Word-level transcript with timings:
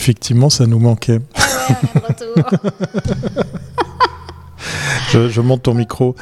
Effectivement, 0.00 0.48
ça 0.48 0.66
nous 0.66 0.78
manquait. 0.78 1.20
Ah 1.68 1.76
ouais. 2.36 2.42
Je, 5.12 5.28
je 5.28 5.40
monte 5.40 5.62
ton 5.62 5.74
micro. 5.74 6.14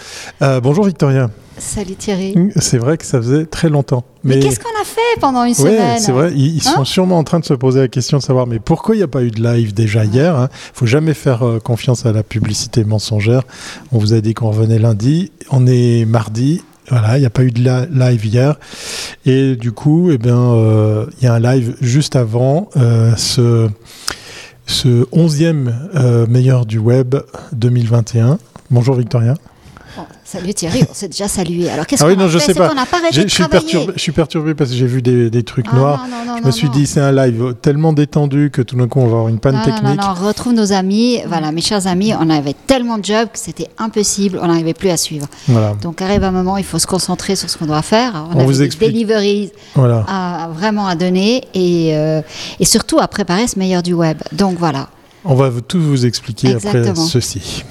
Euh, 0.42 0.60
bonjour 0.60 0.84
Victoria. 0.84 1.30
Salut 1.58 1.94
Thierry. 1.94 2.34
C'est 2.56 2.78
vrai 2.78 2.96
que 2.98 3.04
ça 3.04 3.18
faisait 3.18 3.46
très 3.46 3.68
longtemps. 3.68 4.04
Mais, 4.24 4.40
qu'est-ce 4.40 4.60
qu'on 4.60 4.80
a 4.80 4.84
fait 4.84 5.20
pendant 5.20 5.44
une 5.44 5.50
Ouais, 5.50 5.56
semaine 5.56 5.98
c'est 6.00 6.12
vrai. 6.12 6.32
Ils, 6.34 6.56
ils 6.56 6.62
sont 6.62 6.80
Hein 6.80 6.84
sûrement 6.84 7.18
en 7.18 7.24
train 7.24 7.38
de 7.40 7.44
se 7.44 7.54
poser 7.54 7.80
la 7.80 7.88
question 7.88 8.18
de 8.18 8.22
savoir, 8.22 8.46
mais 8.46 8.58
pourquoi 8.58 8.94
il 8.94 8.98
n'y 8.98 9.04
a 9.04 9.08
pas 9.08 9.22
eu 9.22 9.30
de 9.30 9.42
live 9.42 9.74
déjà 9.74 10.04
hier 10.04 10.36
hein? 10.36 10.48
Faut 10.74 10.86
jamais 10.86 11.14
faire 11.14 11.46
euh, 11.46 11.58
confiance 11.60 12.04
à 12.06 12.12
la 12.12 12.22
publicité 12.22 12.84
mensongère. 12.84 13.42
On 13.92 13.98
vous 13.98 14.12
a 14.12 14.20
dit 14.20 14.34
qu'on 14.34 14.48
revenait 14.50 14.78
lundi. 14.78 15.32
On 15.50 15.66
est 15.66 16.04
mardi. 16.04 16.62
Voilà, 16.90 17.18
il 17.18 17.20
n'y 17.20 17.26
a 17.26 17.30
pas 17.30 17.44
eu 17.44 17.50
de 17.50 17.60
live 17.92 18.24
hier. 18.24 18.56
Et 19.26 19.56
du 19.56 19.72
coup, 19.72 20.10
eh 20.10 20.18
bien, 20.18 20.38
euh, 20.38 21.06
il 21.18 21.24
y 21.24 21.26
a 21.26 21.34
un 21.34 21.40
live 21.40 21.76
juste 21.80 22.16
avant 22.16 22.70
euh, 22.76 23.14
ce, 23.16 23.68
ce 24.66 25.04
11e 25.10 25.72
euh, 25.96 26.26
meilleur 26.26 26.64
du 26.64 26.78
web 26.78 27.16
2021. 27.52 28.38
Bonjour 28.70 28.94
Victoria. 28.94 29.34
Bon, 29.98 30.06
Salut 30.24 30.54
Thierry, 30.54 30.84
on 30.88 30.94
s'est 30.94 31.08
déjà 31.08 31.26
salué. 31.26 31.68
Alors 31.68 31.84
qu'est-ce 31.86 32.04
Ah 32.04 32.06
oui, 32.06 32.14
qu'on 32.14 32.22
a 32.22 32.28
je 32.28 32.38
fait? 32.38 32.52
sais 32.52 32.54
pas. 32.54 32.66
arrêté 32.68 33.24
de 33.24 33.28
Je 33.28 33.34
suis, 33.34 33.44
perturbé, 33.48 33.92
je 33.96 34.00
suis 34.00 34.12
perturbé 34.12 34.54
parce 34.54 34.70
que 34.70 34.76
j'ai 34.76 34.86
vu 34.86 35.02
des, 35.02 35.28
des 35.28 35.42
trucs 35.42 35.66
Ah, 35.72 35.76
noirs. 35.76 36.06
non, 36.08 36.16
non, 36.24 36.32
non, 36.34 36.38
Je 36.40 36.46
me 36.46 36.50
suis 36.52 36.68
dit, 36.70 36.86
c'est 36.86 37.00
un 37.00 37.10
live 37.10 37.54
tellement 37.60 37.92
détendu 37.92 38.50
que 38.52 38.62
tout 38.62 38.76
d'un 38.76 38.86
coup, 38.86 39.00
on 39.00 39.06
va 39.06 39.12
avoir 39.16 39.28
une 39.28 39.40
panne 39.40 39.60
technique. 39.64 39.82
non, 39.82 39.94
non, 39.96 40.14
on 40.22 40.26
retrouve 40.26 40.52
nos 40.52 40.72
amis. 40.72 41.18
Voilà, 41.26 41.50
mes 41.50 41.60
chers 41.62 41.86
amis, 41.88 42.12
on 42.18 42.30
avait 42.30 42.54
tellement 42.66 42.98
de 42.98 43.04
jobs 43.04 43.28
que 43.32 43.38
c'était 43.38 43.68
impossible, 43.78 44.38
on 44.40 44.46
n'arrivait 44.46 44.74
plus 44.74 44.90
à 44.90 44.96
suivre. 44.96 45.26
Voilà. 45.48 45.74
Donc 45.82 46.00
arrive 46.00 46.22
un 46.22 46.30
moment, 46.30 46.56
il 46.58 46.64
faut 46.64 46.78
se 46.78 46.86
concentrer 46.86 47.34
sur 47.34 47.50
ce 47.50 47.58
qu'on 47.58 47.66
doit 47.66 47.82
faire. 47.82 48.12
On, 48.30 48.36
On 48.36 48.38
avait 48.38 48.44
vous 48.44 48.52
des 48.52 48.62
explique. 48.62 48.92
deliveries 48.92 49.50
voilà. 49.74 50.04
à, 50.06 50.48
vraiment 50.54 50.86
à 50.86 50.94
donner 50.94 51.42
et, 51.54 51.96
euh, 51.96 52.22
et 52.60 52.64
surtout 52.64 53.00
à 53.00 53.08
préparer 53.08 53.48
ce 53.48 53.58
meilleur 53.58 53.82
du 53.82 53.94
web. 53.94 54.18
Donc 54.32 54.58
voilà. 54.58 54.88
On 55.24 55.34
va 55.34 55.50
tout 55.66 55.80
vous 55.80 56.06
expliquer 56.06 56.54
après 56.54 56.94
ceci. 56.94 57.64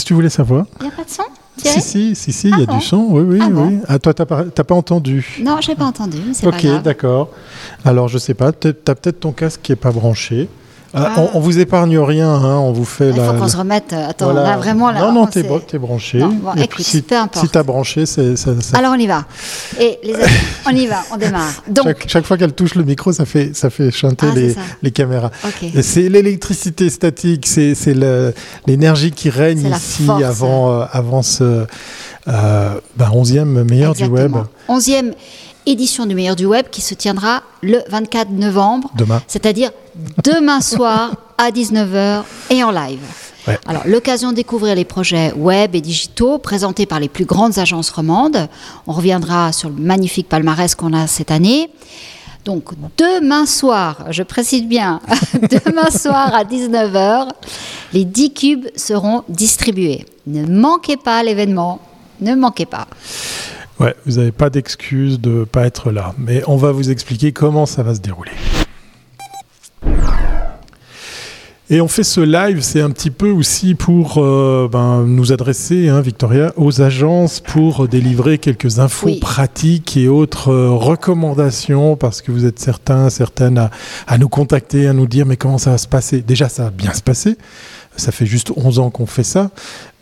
Qu'est-ce 0.00 0.04
que 0.04 0.08
tu 0.08 0.14
voulais 0.14 0.30
savoir? 0.30 0.64
Il 0.80 0.86
n'y 0.86 0.88
a 0.88 0.96
pas 0.96 1.04
de 1.04 1.10
son 1.10 1.22
Si, 1.58 1.80
si, 1.82 2.14
si, 2.16 2.32
si, 2.32 2.48
il 2.48 2.58
y 2.58 2.60
a 2.60 2.64
Ah 2.64 2.66
bon? 2.66 2.78
du 2.78 2.80
son. 2.84 3.06
Oui, 3.10 3.22
oui, 3.22 3.38
Ah 3.42 3.46
oui. 3.48 3.52
bon? 3.52 3.82
Ah, 3.86 3.98
toi, 3.98 4.14
t'as 4.14 4.24
pas, 4.24 4.44
pas 4.44 4.74
entendu? 4.74 5.40
Non, 5.42 5.58
j'ai 5.60 5.74
pas 5.74 5.84
entendu, 5.84 6.16
mais 6.26 6.32
c'est 6.32 6.48
pas 6.50 6.56
Ok, 6.56 6.82
d'accord. 6.82 7.28
Alors, 7.84 8.08
je 8.08 8.16
sais 8.16 8.32
pas, 8.34 8.52
peut-être- 8.52 8.82
t'as 8.84 8.94
peut-être 8.94 9.20
ton 9.20 9.32
casque 9.32 9.60
qui 9.62 9.72
est 9.72 9.76
pas 9.76 9.90
branché. 9.92 10.48
Ah, 10.92 11.12
Ah. 11.16 11.20
on, 11.20 11.38
on 11.38 11.40
vous 11.40 11.58
épargne 11.60 11.96
rien, 11.98 12.28
hein, 12.28 12.56
on 12.58 12.72
vous 12.72 12.84
fait 12.84 13.10
Il 13.10 13.16
la. 13.16 13.24
faut 13.26 13.32
qu'on 13.34 13.40
la- 13.42 13.48
se 13.48 13.56
remette. 13.56 13.92
Attends, 13.92 14.32
voilà. 14.32 14.42
là 14.50 14.56
vraiment 14.56 14.90
là. 14.90 15.00
Non, 15.00 15.12
non, 15.12 15.22
on 15.22 15.26
t'es, 15.26 15.78
branché. 15.78 16.18
Non, 16.18 16.28
bon, 16.30 16.52
Et 16.56 16.62
écoute, 16.62 16.70
puis, 16.74 16.84
si, 16.84 17.02
t'as 17.02 17.62
branché, 17.62 18.06
c'est, 18.06 18.34
ça, 18.36 18.50
Alors 18.74 18.92
on 18.96 18.98
y 18.98 19.06
va. 19.06 19.24
Et 19.78 19.98
les 20.02 20.14
amis, 20.14 20.24
on 20.66 20.70
y 20.70 20.86
va, 20.86 21.02
on 21.12 21.16
démarre. 21.16 21.62
Donc, 21.68 21.86
chaque, 21.86 22.08
chaque 22.08 22.24
fois 22.26 22.36
qu'elle 22.36 22.52
touche 22.54 22.74
le 22.74 22.82
micro, 22.82 23.12
ça 23.12 23.24
fait, 23.24 23.54
ça 23.54 23.70
fait 23.70 23.90
chanter 23.92 24.26
Ah, 24.30 24.34
les, 24.34 24.54
les 24.82 24.90
caméras. 24.90 25.30
ok. 25.44 25.70
Et 25.74 25.82
C'est 25.82 26.08
l'électricité 26.08 26.90
statique, 26.90 27.46
c'est, 27.46 27.74
l'énergie 28.66 29.12
qui 29.12 29.30
règne 29.30 29.68
la 29.70 29.76
ici 29.76 30.04
force. 30.04 30.24
avant, 30.24 30.72
euh, 30.80 30.84
avant 30.92 31.22
ce 31.22 31.66
euh, 32.28 32.74
ben, 32.96 33.10
11e 33.14 33.64
meilleur 33.64 33.94
du 33.94 34.04
web 34.04 34.32
Exactement. 34.36 34.46
11e 34.68 35.12
édition 35.70 36.06
du 36.06 36.14
meilleur 36.14 36.36
du 36.36 36.46
web 36.46 36.66
qui 36.70 36.80
se 36.80 36.94
tiendra 36.94 37.42
le 37.62 37.78
24 37.88 38.30
novembre, 38.30 38.90
demain. 38.96 39.22
c'est-à-dire 39.26 39.70
demain 40.24 40.60
soir 40.74 41.12
à 41.38 41.50
19h 41.50 42.22
et 42.50 42.62
en 42.64 42.70
live. 42.70 43.00
Ouais. 43.46 43.58
Alors, 43.66 43.82
l'occasion 43.86 44.30
de 44.32 44.36
découvrir 44.36 44.74
les 44.74 44.84
projets 44.84 45.32
web 45.32 45.74
et 45.74 45.80
digitaux 45.80 46.38
présentés 46.38 46.84
par 46.84 47.00
les 47.00 47.08
plus 47.08 47.24
grandes 47.24 47.58
agences 47.58 47.88
romandes. 47.90 48.48
On 48.86 48.92
reviendra 48.92 49.52
sur 49.52 49.70
le 49.70 49.76
magnifique 49.76 50.28
palmarès 50.28 50.74
qu'on 50.74 50.92
a 50.92 51.06
cette 51.06 51.30
année. 51.30 51.70
Donc, 52.44 52.70
demain 52.98 53.46
soir, 53.46 54.06
je 54.10 54.22
précise 54.22 54.64
bien, 54.64 55.00
demain 55.34 55.90
soir 55.90 56.34
à 56.34 56.44
19h, 56.44 57.28
les 57.92 58.04
10 58.04 58.32
cubes 58.32 58.66
seront 58.76 59.24
distribués. 59.28 60.06
Ne 60.26 60.46
manquez 60.46 60.96
pas 60.96 61.22
l'événement, 61.22 61.80
ne 62.20 62.34
manquez 62.34 62.66
pas. 62.66 62.86
Ouais, 63.80 63.94
vous 64.06 64.16
n'avez 64.18 64.32
pas 64.32 64.50
d'excuse 64.50 65.18
de 65.20 65.30
ne 65.30 65.44
pas 65.44 65.66
être 65.66 65.90
là, 65.90 66.14
mais 66.18 66.42
on 66.46 66.56
va 66.56 66.70
vous 66.70 66.90
expliquer 66.90 67.32
comment 67.32 67.64
ça 67.66 67.82
va 67.82 67.94
se 67.94 68.00
dérouler. 68.00 68.30
Et 71.72 71.80
on 71.80 71.86
fait 71.86 72.02
ce 72.02 72.20
live, 72.20 72.62
c'est 72.62 72.80
un 72.80 72.90
petit 72.90 73.12
peu 73.12 73.30
aussi 73.30 73.76
pour 73.76 74.18
euh, 74.18 74.68
ben, 74.70 75.04
nous 75.06 75.32
adresser, 75.32 75.88
hein, 75.88 76.00
Victoria, 76.00 76.52
aux 76.56 76.82
agences 76.82 77.38
pour 77.38 77.86
délivrer 77.86 78.38
quelques 78.38 78.80
infos 78.80 79.06
Oui. 79.06 79.20
pratiques 79.20 79.96
et 79.96 80.08
autres 80.08 80.48
euh, 80.50 80.70
recommandations, 80.70 81.94
parce 81.94 82.22
que 82.22 82.32
vous 82.32 82.44
êtes 82.44 82.58
certains, 82.58 83.08
certaines 83.08 83.56
à, 83.56 83.70
à 84.08 84.18
nous 84.18 84.28
contacter, 84.28 84.88
à 84.88 84.92
nous 84.92 85.06
dire 85.06 85.26
mais 85.26 85.36
comment 85.36 85.58
ça 85.58 85.70
va 85.70 85.78
se 85.78 85.86
passer? 85.86 86.22
Déjà, 86.22 86.48
ça 86.48 86.64
va 86.64 86.70
bien 86.70 86.92
se 86.92 87.02
passer. 87.02 87.38
Ça 87.96 88.12
fait 88.12 88.24
juste 88.24 88.52
11 88.56 88.78
ans 88.78 88.88
qu'on 88.90 89.04
fait 89.04 89.24
ça. 89.24 89.50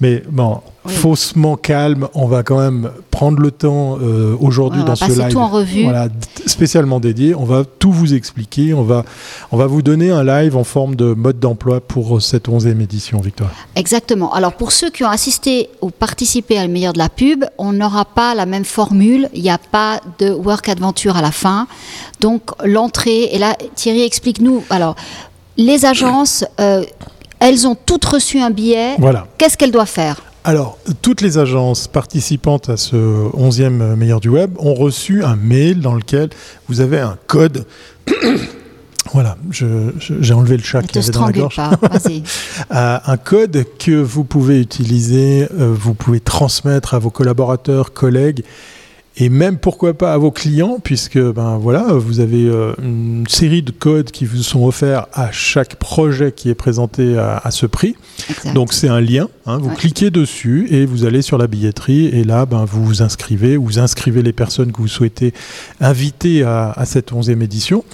Mais 0.01 0.23
bon, 0.31 0.61
Oui. 0.85 0.93
faussement 0.95 1.57
calme, 1.57 2.07
on 2.15 2.27
va 2.29 2.45
quand 2.45 2.59
même 2.61 2.91
prendre 3.11 3.41
le 3.41 3.51
temps 3.51 3.99
euh, 4.01 4.37
aujourd'hui 4.39 4.81
Ouais, 4.83 4.85
on 4.89 4.93
va 4.95 5.07
dans 5.09 5.15
ce 5.15 5.21
live. 5.21 5.33
tout 5.33 5.39
en 5.39 5.49
revue. 5.49 5.83
Voilà, 5.83 6.09
spécialement 6.47 7.01
dédié. 7.01 7.35
On 7.35 7.45
va 7.45 7.65
tout 7.65 7.91
vous 7.91 8.15
expliquer. 8.15 8.73
On 8.75 8.85
va, 8.85 9.05
on 9.51 9.57
va 9.57 9.67
vous 9.67 9.83
donner 9.83 10.11
un 10.11 10.23
live 10.23 10.57
en 10.57 10.63
forme 10.63 10.95
de 10.95 11.13
mode 11.15 11.41
d'emploi 11.41 11.81
pour 11.81 12.23
cette 12.23 12.47
11e 12.49 12.81
édition, 12.81 13.19
Victoire. 13.21 13.51
Exactement. 13.75 14.33
Alors 14.33 14.53
pour 14.53 14.71
ceux 14.71 14.91
qui 14.91 15.03
ont 15.03 15.11
assisté 15.11 15.69
ou 15.81 15.91
participé 15.91 16.57
à 16.59 16.65
le 16.67 16.73
meilleur 16.73 16.93
de 16.93 16.99
la 16.99 17.09
pub, 17.09 17.45
on 17.57 17.73
n'aura 17.73 18.05
pas 18.05 18.35
la 18.37 18.47
même 18.47 18.65
formule. 18.67 19.29
Il 19.35 19.43
n'y 19.43 19.51
a 19.51 19.59
pas 19.59 20.01
de 20.21 20.31
work 20.31 20.69
adventure 20.69 21.17
à 21.17 21.23
la 21.23 21.33
fin. 21.33 21.67
Donc 22.21 22.43
l'entrée, 22.65 23.25
et 23.33 23.39
là 23.39 23.57
Thierry 23.75 24.03
explique-nous. 24.03 24.63
Alors 24.71 24.95
les 25.57 25.85
agences, 25.87 26.45
euh, 26.61 26.85
elles 27.41 27.67
ont 27.67 27.75
toutes 27.75 28.05
reçu 28.05 28.41
un 28.41 28.51
billet. 28.51 28.97
Voilà. 28.99 29.27
Qu'est-ce 29.39 29.57
qu'elles 29.57 29.73
doivent 29.73 29.89
faire? 29.89 30.23
Alors, 30.45 30.79
toutes 31.03 31.21
les 31.21 31.37
agences 31.37 31.89
participantes 31.89 32.71
à 32.71 32.77
ce 32.77 32.97
11e 32.97 33.97
meilleur 33.97 34.21
du 34.21 34.29
web 34.29 34.53
ont 34.59 34.75
reçu 34.75 35.23
un 35.25 35.37
mail 35.37 35.81
dans 35.81 35.95
lequel 35.95 36.31
vous 36.69 36.81
avez 36.81 37.01
un 37.01 37.19
code. 37.27 37.67
voilà, 39.13 39.37
j'ai 39.51 40.33
enlevé 40.33 40.57
le 40.57 40.63
chat 40.63 40.81
Ne 40.81 40.87
qui 40.87 40.95
te 40.95 40.99
avait 41.01 41.11
dans 41.11 41.27
la 41.27 41.33
gorge. 41.33 41.57
pas. 41.57 41.71
Euh, 42.75 42.99
un 43.07 43.17
code 43.17 43.65
que 43.79 44.01
vous 44.01 44.25
pouvez 44.25 44.61
utiliser, 44.61 45.49
euh, 45.59 45.75
vous 45.75 45.95
pouvez 45.95 46.21
transmettre 46.21 46.95
à 46.95 46.99
vos 46.99 47.11
collaborateurs, 47.11 47.93
collègues 47.93 48.43
et 49.19 49.29
même 49.29 49.59
pourquoi 49.59 49.95
pas 49.95 50.13
à 50.15 50.19
vos 50.19 50.31
clients, 50.31 50.79
puisque 50.83 51.19
ben 51.19 51.59
voilà, 51.59 51.93
vous 51.93 52.21
avez 52.21 52.45
euh, 52.47 52.73
une 52.83 53.25
série 53.29 53.63
de 53.63 53.71
codes 53.73 54.11
qui 54.11 54.25
vous 54.25 54.43
sont 54.43 54.65
offerts 54.65 55.07
à 55.13 55.33
chaque 55.33 55.77
projet 55.77 56.33
qui 56.33 56.51
est 56.51 56.55
présenté 56.55 57.19
à, 57.19 57.37
à 57.39 57.51
ce 57.51 57.67
prix. 57.67 57.97
Exact. 58.31 58.55
Donc 58.55 58.73
c'est 58.73 58.89
un 58.89 59.01
lien, 59.01 59.29
hein, 59.47 59.59
vous 59.59 59.71
Ouais. 59.71 59.75
cliquez 59.77 60.11
dessus 60.11 60.69
et 60.71 60.87
vous 60.87 61.05
allez 61.05 61.23
sur 61.23 61.37
la 61.39 61.47
billetterie 61.47 62.07
et 62.07 62.25
là 62.25 62.47
ben, 62.47 62.65
vous 62.65 62.85
vous 62.85 63.03
inscrivez, 63.03 63.57
vous 63.57 63.79
inscrivez 63.79 64.23
les 64.23 64.33
personnes 64.33 64.73
que 64.73 64.79
vous 64.79 64.89
souhaitez 64.89 65.33
inviter 65.81 66.43
à, 66.45 66.73
à 66.73 66.85
cette 66.85 67.13
11e 67.13 67.43
édition 67.43 67.85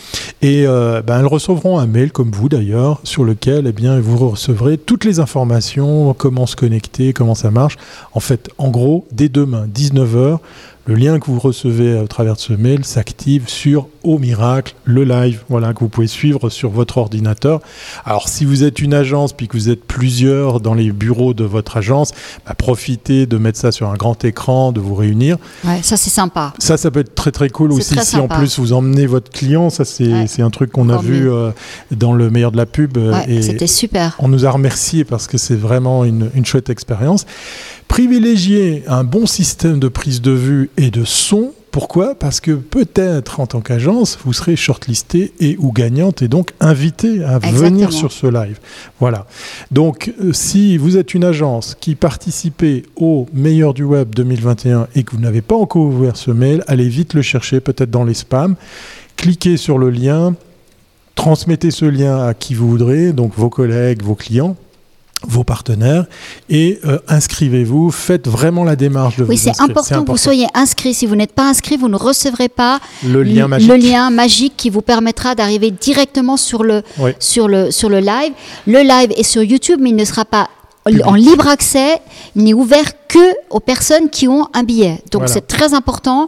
et 0.42 0.64
euh, 0.66 1.02
ben, 1.02 1.20
elles 1.20 1.26
recevront 1.26 1.78
un 1.78 1.86
mail 1.86 2.12
comme 2.12 2.30
vous 2.30 2.48
d'ailleurs 2.48 3.00
sur 3.04 3.24
lequel 3.24 3.66
eh 3.66 3.72
bien, 3.72 3.98
vous 4.00 4.16
recevrez 4.30 4.78
toutes 4.78 5.04
les 5.04 5.20
informations, 5.20 6.12
comment 6.14 6.46
se 6.46 6.56
connecter, 6.56 7.12
comment 7.12 7.34
ça 7.34 7.50
marche. 7.50 7.76
En 8.12 8.20
fait, 8.20 8.50
en 8.58 8.70
gros, 8.70 9.06
dès 9.12 9.28
demain 9.28 9.66
19h, 9.74 10.38
le 10.86 10.94
lien 10.96 11.18
que 11.18 11.26
vous 11.26 11.38
recevez 11.38 11.98
au 11.98 12.06
travers 12.06 12.34
de 12.34 12.40
ce 12.40 12.52
mail 12.52 12.84
s'active 12.84 13.48
sur 13.48 13.88
Au 14.02 14.18
Miracle, 14.18 14.74
le 14.84 15.04
live, 15.04 15.40
voilà, 15.48 15.72
que 15.72 15.78
vous 15.80 15.88
pouvez 15.88 16.06
suivre 16.06 16.50
sur 16.50 16.68
votre 16.70 16.98
ordinateur. 16.98 17.60
Alors, 18.04 18.28
si 18.28 18.44
vous 18.44 18.64
êtes 18.64 18.80
une 18.80 18.92
agence 18.92 19.32
puis 19.32 19.48
que 19.48 19.56
vous 19.56 19.70
êtes 19.70 19.82
plusieurs 19.84 20.60
dans 20.60 20.74
les 20.74 20.92
bureaux 20.92 21.32
de 21.32 21.44
votre 21.44 21.78
agence, 21.78 22.12
bah, 22.46 22.52
profitez 22.54 23.24
de 23.24 23.38
mettre 23.38 23.58
ça 23.58 23.72
sur 23.72 23.88
un 23.88 23.94
grand 23.94 24.22
écran, 24.26 24.72
de 24.72 24.80
vous 24.80 24.94
réunir. 24.94 25.38
Ouais, 25.64 25.80
ça 25.82 25.96
c'est 25.96 26.10
sympa. 26.10 26.52
Ça, 26.58 26.76
ça 26.76 26.90
peut 26.90 27.00
être 27.00 27.14
très 27.14 27.30
très 27.32 27.48
cool 27.48 27.72
aussi. 27.72 27.94
Si 28.04 28.16
en 28.16 28.28
plus 28.28 28.58
vous 28.58 28.74
emmenez 28.74 29.06
votre 29.06 29.30
client, 29.30 29.70
ça 29.70 29.84
c'est 29.86 30.04
Ouais. 30.12 30.40
un 30.42 30.50
truc 30.50 30.70
qu'on 30.70 30.90
a 30.90 30.98
vu 30.98 31.30
euh, 31.30 31.50
dans 31.90 32.12
le 32.12 32.28
meilleur 32.30 32.52
de 32.52 32.58
la 32.58 32.66
pub. 32.66 32.98
euh, 32.98 33.12
Ouais, 33.14 33.40
C'était 33.40 33.66
super. 33.66 34.16
on 34.18 34.28
nous 34.28 34.44
a 34.44 34.50
remercié 34.50 35.04
parce 35.04 35.26
que 35.28 35.38
c'est 35.38 35.54
vraiment 35.56 36.04
une, 36.04 36.30
une 36.34 36.44
chouette 36.44 36.68
expérience. 36.68 37.24
Privilégier 37.88 38.82
un 38.88 39.04
bon 39.04 39.26
système 39.26 39.78
de 39.78 39.88
prise 39.88 40.20
de 40.20 40.32
vue 40.32 40.70
et 40.76 40.90
de 40.90 41.04
son. 41.04 41.52
Pourquoi? 41.70 42.14
Parce 42.14 42.40
que 42.40 42.52
peut-être 42.52 43.40
en 43.40 43.46
tant 43.46 43.60
qu'agence, 43.60 44.18
vous 44.24 44.32
serez 44.32 44.56
shortlisté 44.56 45.32
et 45.40 45.56
ou 45.58 45.72
gagnante 45.72 46.22
et 46.22 46.28
donc 46.28 46.52
invité 46.60 47.24
à 47.24 47.38
venir 47.38 47.92
sur 47.92 48.12
ce 48.12 48.26
live. 48.26 48.58
Voilà. 49.00 49.26
Donc 49.70 50.12
euh, 50.20 50.32
si 50.32 50.76
vous 50.76 50.96
êtes 50.96 51.14
une 51.14 51.24
agence 51.24 51.76
qui 51.80 51.94
participez 51.94 52.84
au 52.96 53.26
meilleur 53.32 53.74
du 53.74 53.82
web 53.82 54.14
2021 54.14 54.88
et 54.94 55.02
que 55.02 55.12
vous 55.12 55.20
n'avez 55.20 55.42
pas 55.42 55.56
encore 55.56 55.82
ouvert 55.82 56.16
ce 56.16 56.30
mail, 56.30 56.62
allez 56.68 56.88
vite 56.88 57.14
le 57.14 57.22
chercher, 57.22 57.60
peut-être 57.60 57.90
dans 57.90 58.04
les 58.04 58.14
spams. 58.14 58.54
Cliquez 59.16 59.56
sur 59.56 59.78
le 59.78 59.90
lien, 59.90 60.34
transmettez 61.16 61.70
ce 61.70 61.84
lien 61.84 62.24
à 62.24 62.34
qui 62.34 62.54
vous 62.54 62.68
voudrez, 62.68 63.12
donc 63.12 63.32
vos 63.36 63.50
collègues, 63.50 64.02
vos 64.02 64.14
clients 64.14 64.56
vos 65.28 65.44
partenaires 65.44 66.04
et 66.48 66.80
euh, 66.84 66.98
inscrivez-vous, 67.08 67.90
faites 67.90 68.28
vraiment 68.28 68.64
la 68.64 68.76
démarche 68.76 69.16
de 69.16 69.24
oui, 69.24 69.36
vous 69.36 69.42
c'est 69.42 69.50
inscrire. 69.50 69.70
important, 69.70 70.04
que 70.04 70.10
vous 70.10 70.16
soyez 70.16 70.46
inscrit. 70.54 70.94
Si 70.94 71.06
vous 71.06 71.16
n'êtes 71.16 71.32
pas 71.32 71.48
inscrit, 71.48 71.76
vous 71.76 71.88
ne 71.88 71.96
recevrez 71.96 72.48
pas 72.48 72.80
le 73.04 73.22
lien 73.22 73.48
magique, 73.48 73.68
le 73.68 73.76
lien 73.76 74.10
magique 74.10 74.54
qui 74.56 74.70
vous 74.70 74.82
permettra 74.82 75.34
d'arriver 75.34 75.70
directement 75.70 76.36
sur 76.36 76.62
le, 76.64 76.82
Oui. 76.98 77.12
sur, 77.18 77.48
le, 77.48 77.70
sur 77.70 77.88
le 77.88 78.00
live. 78.00 78.32
Le 78.66 78.80
live 78.80 79.12
est 79.16 79.22
sur 79.22 79.42
YouTube, 79.42 79.78
mais 79.82 79.90
il 79.90 79.96
ne 79.96 80.04
sera 80.04 80.24
pas 80.24 80.48
Public. 80.86 81.06
en 81.06 81.14
libre 81.14 81.48
accès. 81.48 81.98
Il 82.36 82.44
n'est 82.44 82.52
ouvert 82.52 83.03
que 83.14 83.26
aux 83.56 83.60
personnes 83.60 84.08
qui 84.16 84.26
ont 84.36 84.44
un 84.54 84.64
billet. 84.70 84.94
Donc 85.12 85.22
Voilà. 85.22 85.32
c'est 85.34 85.46
très 85.56 85.70
important, 85.80 86.26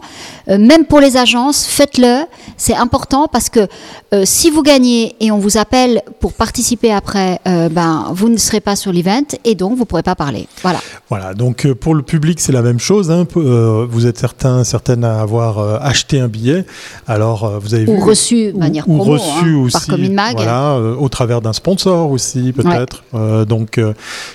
Euh, 0.49 0.57
même 0.71 0.85
pour 0.91 1.01
les 1.05 1.13
agences, 1.25 1.59
faites-le. 1.77 2.15
C'est 2.65 2.77
important 2.85 3.23
parce 3.35 3.49
que 3.55 3.63
euh, 4.13 4.23
si 4.23 4.47
vous 4.53 4.63
gagnez 4.71 5.01
et 5.19 5.29
on 5.35 5.39
vous 5.45 5.57
appelle 5.63 5.93
pour 6.21 6.31
participer 6.45 6.91
après, 7.01 7.31
euh, 7.45 7.67
ben, 7.77 7.93
vous 8.19 8.29
ne 8.29 8.37
serez 8.37 8.61
pas 8.69 8.77
sur 8.77 8.91
l'event 8.93 9.29
et 9.43 9.55
donc 9.61 9.71
vous 9.77 9.85
ne 9.85 9.89
pourrez 9.89 10.07
pas 10.11 10.15
parler. 10.15 10.43
Voilà. 10.65 10.79
Voilà, 11.09 11.33
donc 11.33 11.57
pour 11.83 11.93
le 11.99 12.01
public, 12.13 12.39
c'est 12.39 12.53
la 12.53 12.61
même 12.69 12.79
chose. 12.89 13.11
hein. 13.11 13.27
Vous 13.93 14.03
êtes 14.09 14.17
certains, 14.27 14.63
certaines 14.63 15.03
à 15.03 15.19
avoir 15.27 15.51
acheté 15.91 16.15
un 16.21 16.29
billet. 16.29 16.61
Alors, 17.07 17.59
vous 17.59 17.73
avez 17.75 17.85
Ou 17.91 17.95
vu. 17.97 18.03
reçu 18.11 18.53
de 18.53 18.57
manière 18.57 18.87
ou 18.87 18.95
promo, 18.97 19.11
reçu 19.17 19.49
hein, 19.49 19.61
aussi, 19.65 19.73
par 19.73 19.87
Commune 19.87 20.13
Mag. 20.13 20.35
Voilà, 20.37 20.77
au 21.05 21.09
travers 21.09 21.41
d'un 21.41 21.53
sponsor 21.61 22.09
aussi, 22.15 22.53
peut-être. 22.53 22.97
Donc, 23.53 23.71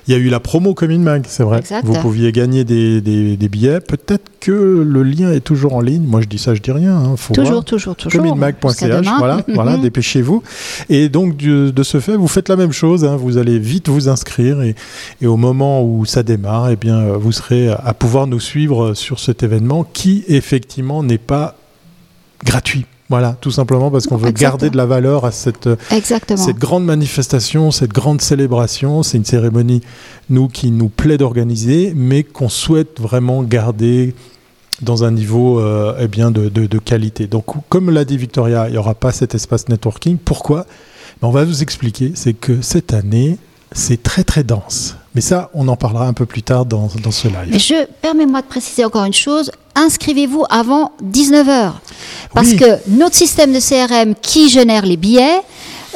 il 0.07 0.11
y 0.13 0.15
a 0.15 0.19
eu 0.19 0.29
la 0.29 0.41
promo 0.41 0.75
Commune 0.75 1.03
Mag, 1.03 1.23
c'est 1.27 1.43
vrai. 1.49 1.61
Exact. 1.61 1.85
Vous 1.87 1.95
pouviez 2.07 2.31
gagner 2.33 2.42
des, 2.47 3.01
des- 3.01 3.37
des 3.37 3.49
billets. 3.49 3.81
Peut-être 3.81 4.25
que 4.41 4.51
le 4.53 5.03
lien 5.03 5.31
est 5.33 5.41
toujours 5.41 5.75
en 5.75 5.81
ligne. 5.81 6.03
Moi, 6.05 6.21
je 6.21 6.27
dis 6.27 6.39
ça, 6.39 6.55
je 6.55 6.61
dis 6.61 6.71
rien. 6.73 6.97
hein. 6.97 7.17
Faut 7.17 7.35
Toujours, 7.35 7.53
voir 7.53 7.65
toujours, 7.65 7.97
toujours. 7.97 8.11
Demain. 9.03 9.19
voilà, 9.19 9.45
voilà 9.55 9.77
dépêchez-vous. 9.77 10.43
Et 10.89 11.09
donc, 11.09 11.37
du- 11.37 11.73
de 11.73 11.83
ce 11.83 12.01
fait, 12.01 12.17
vous 12.17 12.29
faites 12.29 12.49
la 12.49 12.57
même 12.57 12.73
chose, 12.73 13.05
hein, 13.05 13.17
vous 13.17 13.39
allez 13.39 13.59
vite 13.59 13.89
vous 13.89 14.09
inscrire 14.09 14.63
et, 14.63 14.75
et 15.21 15.27
au 15.27 15.37
moment 15.37 15.83
où 15.85 16.05
ça 16.05 16.23
démarre, 16.23 16.71
eh 16.71 16.77
bien, 16.77 17.03
vous 17.13 17.33
serez 17.33 17.69
à 17.71 17.95
pouvoir 17.95 18.27
nous 18.27 18.41
suivre 18.41 18.95
sur 18.95 19.19
cet 19.21 19.43
événement 19.43 19.85
qui, 19.85 20.25
effectivement, 20.29 21.03
n'est 21.03 21.19
pas 21.19 21.57
gratuit. 22.45 22.87
Voilà, 23.13 23.37
tout 23.43 23.51
simplement 23.51 23.91
parce 23.91 24.07
qu'on 24.07 24.17
veut 24.17 24.29
Exactement. 24.31 24.53
garder 24.53 24.71
de 24.71 24.77
la 24.79 24.87
valeur 24.87 25.27
à 25.27 25.33
cette, 25.33 25.69
Exactement. 25.91 26.43
cette 26.43 26.57
grande 26.57 26.87
manifestation, 26.87 27.71
cette 27.71 27.93
grande 27.93 28.23
célébration. 28.23 29.03
C'est 29.03 29.19
une 29.19 29.27
cérémonie, 29.27 29.83
nous, 30.31 30.49
qui 30.49 30.71
nous 30.71 30.89
plaît 30.89 31.19
d'organiser, 31.19 31.93
mais 31.95 32.23
qu'on 32.23 32.49
souhaite 32.49 32.99
vraiment 32.99 33.43
garder 33.43 34.15
dans 34.81 35.05
un 35.05 35.11
niveau 35.11 35.61
euh, 35.61 35.95
eh 36.01 36.09
bien 36.09 36.31
de, 36.31 36.49
de- 36.49 36.65
de 36.67 36.79
qualité. 36.79 37.27
Donc, 37.27 37.45
comme 37.69 37.91
l'a 37.91 38.07
dit 38.07 38.17
Victoria, 38.17 38.69
il 38.69 38.73
n'y 38.73 38.79
aura 38.79 38.95
pas 38.95 39.13
cet 39.13 39.35
espace 39.35 39.69
networking. 39.69 40.17
Pourquoi? 40.17 40.65
Ben, 41.21 41.29
On 41.29 41.33
va 41.33 41.45
vous 41.45 41.63
expliquer. 41.63 42.13
C'est 42.15 42.33
que 42.33 42.63
cette 42.63 42.95
année, 42.95 43.37
c'est 43.73 44.03
très 44.03 44.25
très 44.25 44.43
dense. 44.43 44.97
Mais 45.15 45.21
ça, 45.21 45.51
on 45.55 45.69
en 45.69 45.77
parlera 45.77 46.07
un 46.07 46.13
peu 46.15 46.25
plus 46.27 46.43
tard 46.43 46.65
dans, 46.65 46.89
dans 47.03 47.11
ce 47.11 47.29
live. 47.29 47.59
Je 47.59 47.85
permets-moi 48.01 48.41
de 48.41 48.47
préciser 48.47 48.85
encore 48.85 49.05
une 49.05 49.13
chose. 49.13 49.51
Inscrivez-vous 49.75 50.45
avant 50.51 50.93
19h. 51.03 51.73
Parce 52.35 52.49
Oui. 52.49 52.57
que 52.57 52.65
notre 52.89 53.15
système 53.15 53.53
de 53.53 53.61
CRM 53.61 54.15
qui 54.21 54.49
génère 54.49 54.87
les 54.87 54.97
billets, 54.97 55.41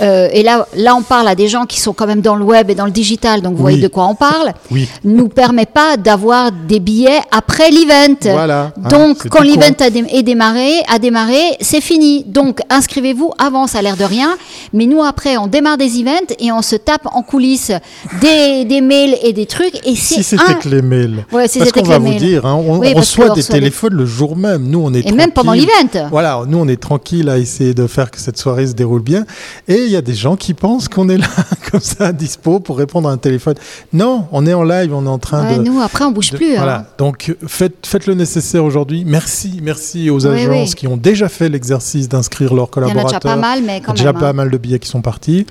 euh, 0.01 0.29
et 0.33 0.43
là, 0.43 0.67
là 0.77 0.95
on 0.97 1.03
parle 1.03 1.29
à 1.29 1.35
des 1.35 1.49
gens 1.49 1.65
qui 1.67 1.81
sont 1.81 1.93
quand 1.93 2.07
même 2.07 2.21
dans 2.21 2.37
le 2.37 2.45
web 2.45 2.71
et 2.71 2.75
dans 2.75 2.85
le 2.85 2.91
digital, 2.91 3.41
donc 3.43 3.53
vous 3.53 3.59
Oui. 3.65 3.73
voyez 3.73 3.83
de 3.83 3.89
quoi 3.89 4.07
on 4.07 4.15
parle, 4.15 4.53
Oui. 4.71 4.89
nous 5.05 5.29
permet 5.29 5.67
pas 5.67 5.97
d'avoir 5.97 6.51
des 6.53 6.81
billets 6.81 7.21
après 7.31 7.71
l'event. 7.71 8.15
Voilà. 8.33 8.73
hein, 8.85 8.89
Donc, 8.89 9.29
quand 9.29 9.43
l'event 9.43 9.71
dé- 9.79 10.05
est 10.11 10.23
démarré, 10.23 10.71
a 10.89 10.99
démarré, 10.99 11.41
c'est 11.61 11.81
fini. 11.81 12.25
Donc, 12.27 12.61
inscrivez-vous 12.71 13.33
avant, 13.39 13.67
ça 13.67 13.79
a 13.79 13.83
l'air 13.83 13.97
de 13.97 14.05
rien. 14.05 14.37
Mais 14.73 14.87
nous, 14.87 15.03
après, 15.03 15.37
on 15.37 15.47
démarre 15.47 15.77
des 15.79 15.99
events 16.01 16.35
et 16.39 16.53
on 16.53 16.63
se 16.63 16.77
tape 16.77 17.07
en 17.13 17.23
coulisses 17.23 17.73
des, 18.21 18.65
des 18.65 18.81
mails 18.81 19.17
et 19.23 19.33
des 19.33 19.47
trucs. 19.47 19.75
Et 19.87 19.95
Si 19.97 20.23
c'était 20.23 20.43
un... 20.43 20.55
que 20.55 20.69
les 20.69 20.83
mails. 20.83 21.25
Ouais, 21.33 21.49
si 21.49 21.59
parce 21.59 21.73
qu'on 21.73 21.83
va 21.83 21.99
vous 21.99 22.15
dire, 22.15 22.45
hein, 22.47 22.55
on, 22.55 22.79
Oui, 22.79 22.89
on 22.91 22.95
parce 22.95 23.07
reçoit 23.17 23.31
des 23.31 23.43
téléphones 23.43 23.95
le 23.95 24.07
jour 24.07 24.37
même. 24.37 24.65
Nous, 24.69 24.81
on 24.83 24.93
est 24.95 25.07
Et 25.07 25.13
même 25.13 25.33
pendant 25.33 25.53
l'event. 25.53 25.67
Voilà, 26.11 26.43
nous 26.49 26.59
on 26.59 26.69
est 26.69 26.81
tranquille 26.81 27.29
à 27.29 27.39
essayer 27.39 27.75
de 27.75 27.87
faire 27.87 28.11
que 28.11 28.19
cette 28.21 28.39
soirée 28.39 28.67
se 28.67 28.73
déroule 28.73 29.03
bien. 29.03 29.25
Et 29.69 29.86
il 29.87 29.93
y 29.93 29.97
a 29.97 30.03
des 30.03 30.15
gens 30.15 30.37
qui 30.37 30.55
pensent 30.55 30.89
qu'on 30.89 31.09
est 31.09 31.19
là 31.19 31.27
comme 31.71 31.81
ça 31.81 32.09
à 32.09 32.13
dispo 32.13 32.61
pour 32.61 32.77
répondre 32.79 33.09
à 33.09 33.13
un 33.13 33.17
téléphone. 33.17 33.55
Non, 33.93 34.27
on 34.33 34.47
est 34.47 34.55
en 34.55 34.63
live, 34.65 34.93
on 34.95 35.05
est 35.07 35.09
en 35.09 35.19
train 35.19 35.47
Ouais, 35.47 35.59
de. 35.59 35.63
nous, 35.63 35.81
après, 35.81 36.05
on 36.05 36.11
bouge 36.13 36.31
de- 36.31 36.37
plus. 36.37 36.53
hein. 36.53 36.59
Voilà, 36.59 36.87
donc 36.99 37.35
faites, 37.47 37.87
faites 37.87 38.07
le 38.07 38.15
nécessaire 38.15 38.65
aujourd'hui. 38.65 39.05
Merci, 39.07 39.61
merci 39.63 40.11
aux 40.11 40.27
agences 40.27 40.71
oui. 40.71 40.75
qui 40.75 40.87
ont 40.87 40.97
déjà 40.97 41.29
fait 41.29 41.49
l'exercice 41.49 42.09
d'inscrire 42.09 42.55
leurs 42.55 42.69
Il 42.77 42.81
y 42.81 42.85
en 42.85 42.89
a 42.89 42.91
collaborateurs. 42.93 43.21
déjà 43.21 43.35
pas 43.35 43.41
mal, 43.41 43.61
mais 43.65 43.77
Il 43.77 43.81
y 43.81 43.83
a 43.83 43.87
quand 43.87 43.93
déjà 43.95 44.13
même. 44.13 44.21
pas 44.21 44.29
hein. 44.31 44.33
mal 44.35 44.51
de 44.51 44.59
billets 44.59 44.79
qui 44.79 44.89
sont 44.89 45.03
partis. 45.03 45.47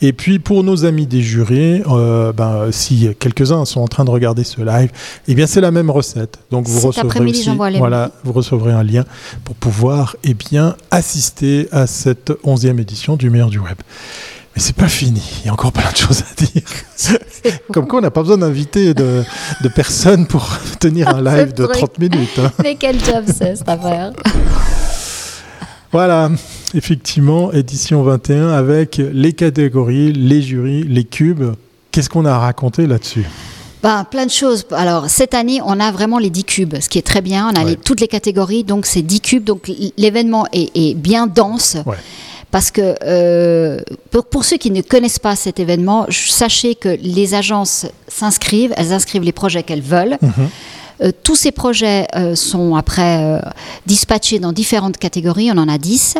Et 0.00 0.12
puis 0.12 0.38
pour 0.38 0.64
nos 0.64 0.84
amis 0.84 1.06
des 1.06 1.20
jurés, 1.22 1.82
euh, 1.90 2.32
ben, 2.32 2.66
si 2.70 3.08
quelques-uns 3.18 3.64
sont 3.64 3.80
en 3.80 3.88
train 3.88 4.04
de 4.04 4.10
regarder 4.10 4.44
ce 4.44 4.60
live, 4.62 4.90
eh 5.28 5.34
bien 5.34 5.46
c'est 5.46 5.60
la 5.60 5.70
même 5.70 5.90
recette. 5.90 6.38
Donc 6.50 6.66
vous 6.68 6.80
recevrez 6.88 7.20
aussi, 7.24 7.50
voilà, 7.78 8.10
vous 8.24 8.32
recevrez 8.32 8.72
un 8.72 8.82
lien 8.82 9.04
pour 9.44 9.54
pouvoir 9.56 10.16
eh 10.24 10.34
bien 10.34 10.76
assister 10.90 11.68
à 11.72 11.86
cette 11.86 12.32
onzième 12.44 12.78
édition 12.78 13.16
du 13.16 13.30
meilleur 13.30 13.50
du 13.50 13.58
web. 13.58 13.76
Mais 14.56 14.60
c'est 14.62 14.74
pas 14.74 14.88
fini, 14.88 15.22
il 15.42 15.46
y 15.46 15.48
a 15.48 15.52
encore 15.52 15.70
plein 15.72 15.90
de 15.92 15.96
choses 15.96 16.22
à 16.22 16.34
dire. 16.44 16.62
Comme 17.72 17.86
quoi 17.86 18.00
on 18.00 18.02
n'a 18.02 18.10
pas 18.10 18.22
besoin 18.22 18.38
d'inviter 18.38 18.94
de, 18.94 19.22
de 19.62 19.68
personnes 19.68 20.26
pour 20.26 20.48
tenir 20.80 21.08
un 21.08 21.22
live 21.36 21.54
de 21.54 21.64
vrai. 21.64 21.74
30 21.74 21.98
minutes. 22.00 22.38
hein. 22.38 22.50
Mais 22.62 22.74
quel 22.74 22.98
job 23.04 23.24
c'est, 23.28 23.54
cette 23.56 23.68
affaire? 23.68 24.12
Voilà, 25.92 26.30
effectivement, 26.74 27.52
édition 27.52 28.02
21 28.02 28.48
avec 28.50 29.00
les 29.12 29.32
catégories, 29.32 30.12
les 30.12 30.40
jurys, 30.40 30.84
les 30.84 31.04
cubes. 31.04 31.52
Qu'est-ce 31.90 32.08
qu'on 32.08 32.24
a 32.24 32.32
à 32.32 32.38
raconter 32.38 32.86
là-dessus? 32.86 33.24
Ben, 33.82 34.04
plein 34.04 34.26
de 34.26 34.30
choses. 34.30 34.64
Alors, 34.72 35.08
cette 35.10 35.34
année, 35.34 35.60
on 35.64 35.80
a 35.80 35.90
vraiment 35.90 36.18
les 36.18 36.30
10 36.30 36.44
cubes, 36.44 36.74
ce 36.80 36.88
qui 36.88 36.98
est 36.98 37.06
très 37.06 37.22
bien. 37.22 37.48
On 37.52 37.58
a 37.60 37.64
Ouais. 37.64 37.70
les- 37.72 37.76
toutes 37.76 38.00
les 38.00 38.08
catégories, 38.08 38.62
donc 38.62 38.86
c'est 38.86 39.02
10 39.02 39.20
cubes. 39.20 39.42
Donc, 39.44 39.70
l'événement 39.96 40.46
est, 40.52 40.70
est 40.76 40.94
bien 40.94 41.26
dense. 41.26 41.76
Ouais. 41.86 41.96
Parce 42.50 42.70
que 42.70 42.96
euh, 43.04 43.80
pour, 44.10 44.24
pour 44.24 44.44
ceux 44.44 44.56
qui 44.56 44.70
ne 44.70 44.82
connaissent 44.82 45.18
pas 45.18 45.36
cet 45.36 45.60
événement, 45.60 46.06
sachez 46.10 46.74
que 46.74 46.88
les 47.00 47.34
agences 47.34 47.86
s'inscrivent, 48.08 48.74
elles 48.76 48.92
inscrivent 48.92 49.22
les 49.22 49.32
projets 49.32 49.62
qu'elles 49.62 49.82
veulent. 49.82 50.18
Mhm. 50.20 50.32
Euh, 51.02 51.12
tous 51.22 51.36
ces 51.36 51.52
projets 51.52 52.06
euh, 52.14 52.34
sont 52.34 52.74
après 52.74 53.40
dispatchés 53.86 54.38
dans 54.38 54.52
différentes 54.52 54.98
catégories, 54.98 55.50
on 55.52 55.58
en 55.58 55.68
a 55.68 55.78
10. 55.78 56.16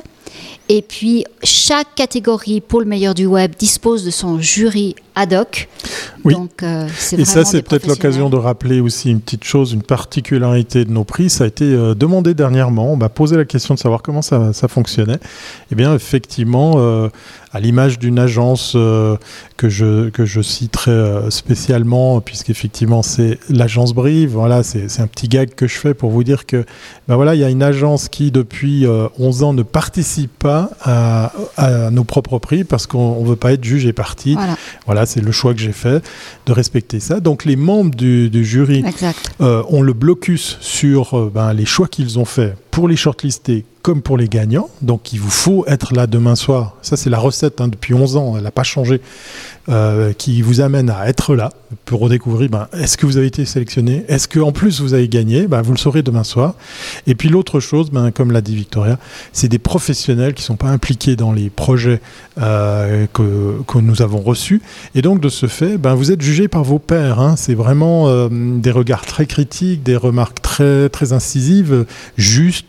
Et 0.69 0.83
puis, 0.83 1.25
chaque 1.43 1.95
catégorie 1.95 2.61
pour 2.61 2.81
le 2.81 2.87
meilleur 2.87 3.15
du 3.15 3.27
web 3.27 3.53
dispose 3.59 4.05
de 4.05 4.11
son 4.11 4.41
jury 4.41 4.95
ad 5.17 5.33
hoc. 5.33 5.69
Oui. 6.25 6.35
Donc, 6.35 6.63
euh, 6.63 6.87
Et 7.17 7.25
ça, 7.25 7.45
c'est 7.45 7.63
peut-être 7.63 7.87
l'occasion 7.87 8.31
de 8.31 8.37
rappeler 8.37 8.81
aussi 8.81 9.11
une 9.11 9.21
petite 9.21 9.45
chose, 9.45 9.73
une 9.73 9.83
particularité 9.83 10.85
de 10.85 10.91
nos 10.91 11.05
prix. 11.05 11.31
Ça 11.31 11.45
a 11.45 11.47
été 11.47 11.65
euh, 11.65 11.95
demandé 11.95 12.35
dernièrement. 12.35 12.93
On 12.93 12.97
m'a 12.97 13.09
posé 13.09 13.37
la 13.37 13.45
question 13.45 13.75
de 13.75 13.79
savoir 13.81 14.03
comment 14.03 14.23
ça, 14.23 14.53
ça 14.53 14.69
fonctionnait. 14.69 15.19
Eh 15.73 15.75
bien, 15.75 15.95
effectivement, 15.95 16.75
euh, 16.77 17.09
à 17.53 17.59
l'image 17.59 17.99
d'une 17.99 18.19
agence 18.19 18.75
que, 18.75 19.69
je, 19.69 20.09
que 20.11 20.25
je 20.25 20.41
citerai 20.41 21.31
spécialement, 21.31 22.21
puisqu'effectivement, 22.21 23.03
c'est 23.03 23.41
l'agence 23.49 23.93
Brive. 23.93 24.31
Voilà, 24.31 24.63
c'est 24.63 24.89
c'est 24.91 25.03
un 25.03 25.07
petit 25.07 25.29
gag 25.29 25.55
que 25.55 25.67
je 25.67 25.79
fais 25.79 25.95
pour 25.95 26.11
vous 26.11 26.25
dire 26.25 26.45
que 26.45 26.65
ben 27.09 27.17
voilà, 27.17 27.35
il 27.35 27.41
y 27.41 27.45
a 27.45 27.49
une 27.49 27.63
agence 27.63 28.09
qui, 28.09 28.31
depuis 28.31 28.87
euh, 28.87 29.09
11 29.19 29.43
ans, 29.43 29.53
ne 29.55 29.63
participe 29.63 30.20
pas 30.29 30.71
à, 30.83 31.33
à 31.57 31.91
nos 31.91 32.05
propres 32.05 32.39
prix 32.39 32.65
parce 32.65 32.87
qu'on 32.87 33.23
ne 33.23 33.29
veut 33.29 33.37
pas 33.37 33.53
être 33.53 33.65
jugé 33.65 33.93
parti. 33.93 34.35
Voilà, 34.35 34.57
Voilà, 34.87 35.07
c'est 35.07 35.21
le 35.21 35.33
choix 35.33 35.55
que 35.55 35.61
j'ai 35.61 35.73
fait 35.73 36.03
de 36.47 36.53
respecter 36.53 37.01
ça. 37.01 37.21
Donc 37.21 37.45
les 37.45 37.57
membres 37.57 37.95
du, 37.95 38.31
du 38.31 38.45
jury 38.45 38.83
euh, 39.41 39.63
ont 39.69 39.83
le 39.83 39.93
blocus 39.93 40.59
sur 40.61 41.19
euh, 41.19 41.31
ben, 41.35 41.53
les 41.53 41.67
choix 41.67 41.89
qu'ils 41.89 42.19
ont 42.19 42.25
faits 42.25 42.57
pour 42.71 42.89
les 42.89 42.97
shortlistés 42.97 43.65
comme 43.83 44.03
pour 44.03 44.19
les 44.19 44.29
gagnants. 44.29 44.69
Donc 44.83 45.13
il 45.13 45.21
vous 45.21 45.31
faut 45.31 45.65
être 45.67 45.95
là 45.95 46.07
demain 46.07 46.35
soir. 46.35 46.77
Ça 46.83 46.97
c'est 46.97 47.11
la 47.11 47.19
recette 47.19 47.61
hein, 47.61 47.69
depuis 47.69 47.95
11 47.95 48.17
ans, 48.17 48.35
elle 48.37 48.43
n'a 48.43 48.51
pas 48.51 48.63
changé, 48.63 49.01
euh, 49.69 50.13
qui 50.13 50.43
vous 50.43 50.61
amène 50.61 50.91
à 50.91 51.09
être 51.09 51.35
là 51.35 51.51
pour 51.85 52.01
redécouvrir 52.01 52.51
ben, 52.51 52.69
est-ce 52.73 52.97
que 52.97 53.07
vous 53.07 53.17
avez 53.17 53.27
été 53.27 53.45
sélectionné, 53.45 54.05
est-ce 54.09 54.29
qu'en 54.29 54.53
plus 54.53 54.81
vous 54.81 54.95
avez 54.95 55.09
gagné, 55.09 55.47
ben, 55.47 55.63
vous 55.63 55.73
le 55.73 55.79
saurez 55.79 56.03
demain 56.03 56.25
soir. 56.25 56.55
Et 57.07 57.15
puis 57.15 57.29
l'autre 57.29 57.61
chose, 57.61 57.91
ben, 57.91 58.11
comme 58.11 58.33
l'a 58.33 58.41
dit 58.41 58.55
Victoria, 58.55 58.99
c'est 59.33 59.49
des 59.49 59.59
professionnels 59.59 60.35
qui 60.35 60.43
ne 60.43 60.47
sont 60.47 60.57
pas 60.57 60.69
impliqués 60.69 61.17
dans 61.17 61.33
les 61.33 61.49
projets 61.49 62.01
euh, 62.41 63.07
que, 63.13 63.61
que 63.67 63.79
nous 63.79 64.03
avons 64.03 64.21
reçus. 64.21 64.61
Et 64.95 65.03
donc 65.03 65.21
de 65.21 65.29
ce 65.29 65.47
fait, 65.47 65.77
vous 65.77 66.13
êtes 66.13 66.21
jugés 66.21 66.49
par 66.49 66.65
vos 66.65 66.79
pairs. 66.79 67.21
hein. 67.21 67.37
C'est 67.37 67.55
vraiment 67.55 68.09
euh, 68.09 68.29
des 68.31 68.71
regards 68.71 69.07
très 69.07 69.27
critiques, 69.27 69.83
des 69.83 69.97
remarques 69.97 70.43
très, 70.43 70.89
très 70.89 71.13
incisives, 71.13 71.87
justes, 72.17 72.60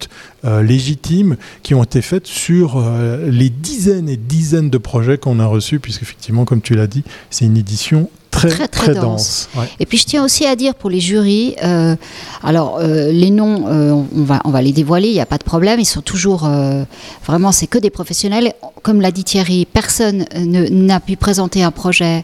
euh, 0.45 0.61
légitimes, 0.61 1.37
qui 1.63 1.73
ont 1.73 1.83
été 1.83 2.01
faites 2.01 2.27
sur 2.27 2.77
euh, 2.77 3.29
les 3.29 3.49
dizaines 3.49 4.09
et 4.09 4.17
dizaines 4.17 4.69
de 4.69 4.77
projets 4.77 5.17
qu'on 5.17 5.39
a 5.39 5.45
reçus, 5.45 5.79
puisqu'effectivement, 5.79 6.45
comme 6.45 6.61
tu 6.61 6.75
l'as 6.75 6.87
dit, 6.87 7.03
c'est 7.29 7.45
une 7.45 7.57
édition 7.57 8.09
très 8.31 8.49
très, 8.49 8.67
très 8.67 8.93
dense. 8.95 9.49
Et 9.79 9.85
puis 9.85 9.97
je 9.97 10.05
tiens 10.05 10.23
aussi 10.23 10.45
à 10.45 10.55
dire 10.55 10.73
pour 10.73 10.89
les 10.89 10.99
jurys, 10.99 11.55
euh, 11.63 11.95
alors 12.41 12.79
euh, 12.79 13.11
les 13.11 13.29
noms, 13.29 13.67
euh, 13.67 13.91
on, 13.91 14.23
va, 14.23 14.41
on 14.45 14.49
va 14.49 14.61
les 14.61 14.71
dévoiler, 14.71 15.09
il 15.09 15.13
n'y 15.13 15.21
a 15.21 15.25
pas 15.25 15.37
de 15.37 15.43
problème, 15.43 15.79
ils 15.79 15.85
sont 15.85 16.01
toujours, 16.01 16.49
vraiment 17.25 17.51
c'est 17.51 17.67
que 17.67 17.77
des 17.77 17.89
professionnels. 17.89 18.53
Comme 18.81 19.01
l'a 19.01 19.11
dit 19.11 19.23
Thierry, 19.23 19.67
personne 19.71 20.25
n'a 20.35 20.99
pu 20.99 21.15
présenter 21.15 21.61
un 21.61 21.71
projet, 21.71 22.23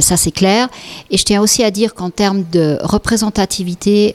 ça 0.00 0.16
c'est 0.16 0.30
clair. 0.30 0.68
Et 1.10 1.16
je 1.16 1.24
tiens 1.24 1.40
aussi 1.40 1.64
à 1.64 1.70
dire 1.70 1.94
qu'en 1.94 2.10
termes 2.10 2.44
de 2.52 2.78
représentativité, 2.82 4.14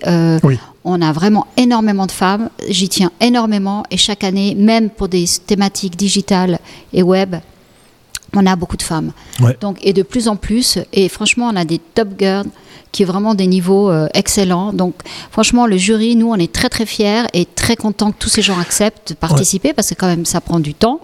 on 0.86 1.02
a 1.02 1.12
vraiment 1.12 1.48
énormément 1.58 2.06
de 2.06 2.12
femmes, 2.12 2.50
j'y 2.68 2.90
tiens 2.90 3.12
énormément, 3.22 3.84
et 3.90 3.98
chaque 3.98 4.24
année, 4.24 4.56
même 4.56 4.90
pour 4.90 5.08
des 5.08 5.26
thématiques 5.46 5.96
digitales 5.96 6.60
et 6.92 7.04
web, 7.04 7.36
on 8.36 8.46
a 8.46 8.56
beaucoup 8.56 8.78
de 8.78 8.84
femmes. 8.84 9.12
Donc, 9.62 9.78
et 9.82 9.94
de 9.94 10.04
plus 10.04 10.28
en 10.28 10.36
plus, 10.36 10.80
et 10.92 11.08
franchement, 11.08 11.50
on 11.52 11.56
a 11.56 11.66
des 11.66 11.80
top 11.80 12.10
girls 12.18 12.48
qui 12.92 13.04
ont 13.04 13.08
vraiment 13.08 13.36
des 13.36 13.48
niveaux 13.48 13.90
euh, 13.90 14.08
excellents. 14.14 14.74
Donc, 14.74 14.96
franchement, 15.32 15.66
le 15.68 15.78
jury, 15.78 16.16
nous, 16.16 16.30
on 16.30 16.36
est 16.36 16.52
très 16.52 16.70
très 16.70 16.86
fiers 16.86 17.24
et 17.34 17.46
très 17.46 17.76
contents 17.76 18.12
que 18.12 18.18
tous 18.18 18.30
ces 18.30 18.42
gens 18.42 18.60
acceptent 18.60 19.10
de 19.10 19.14
participer 19.16 19.74
parce 19.74 19.90
que 19.90 19.96
quand 19.96 20.08
même, 20.08 20.26
ça 20.26 20.42
prend 20.42 20.60
du 20.60 20.74
temps. 20.74 21.00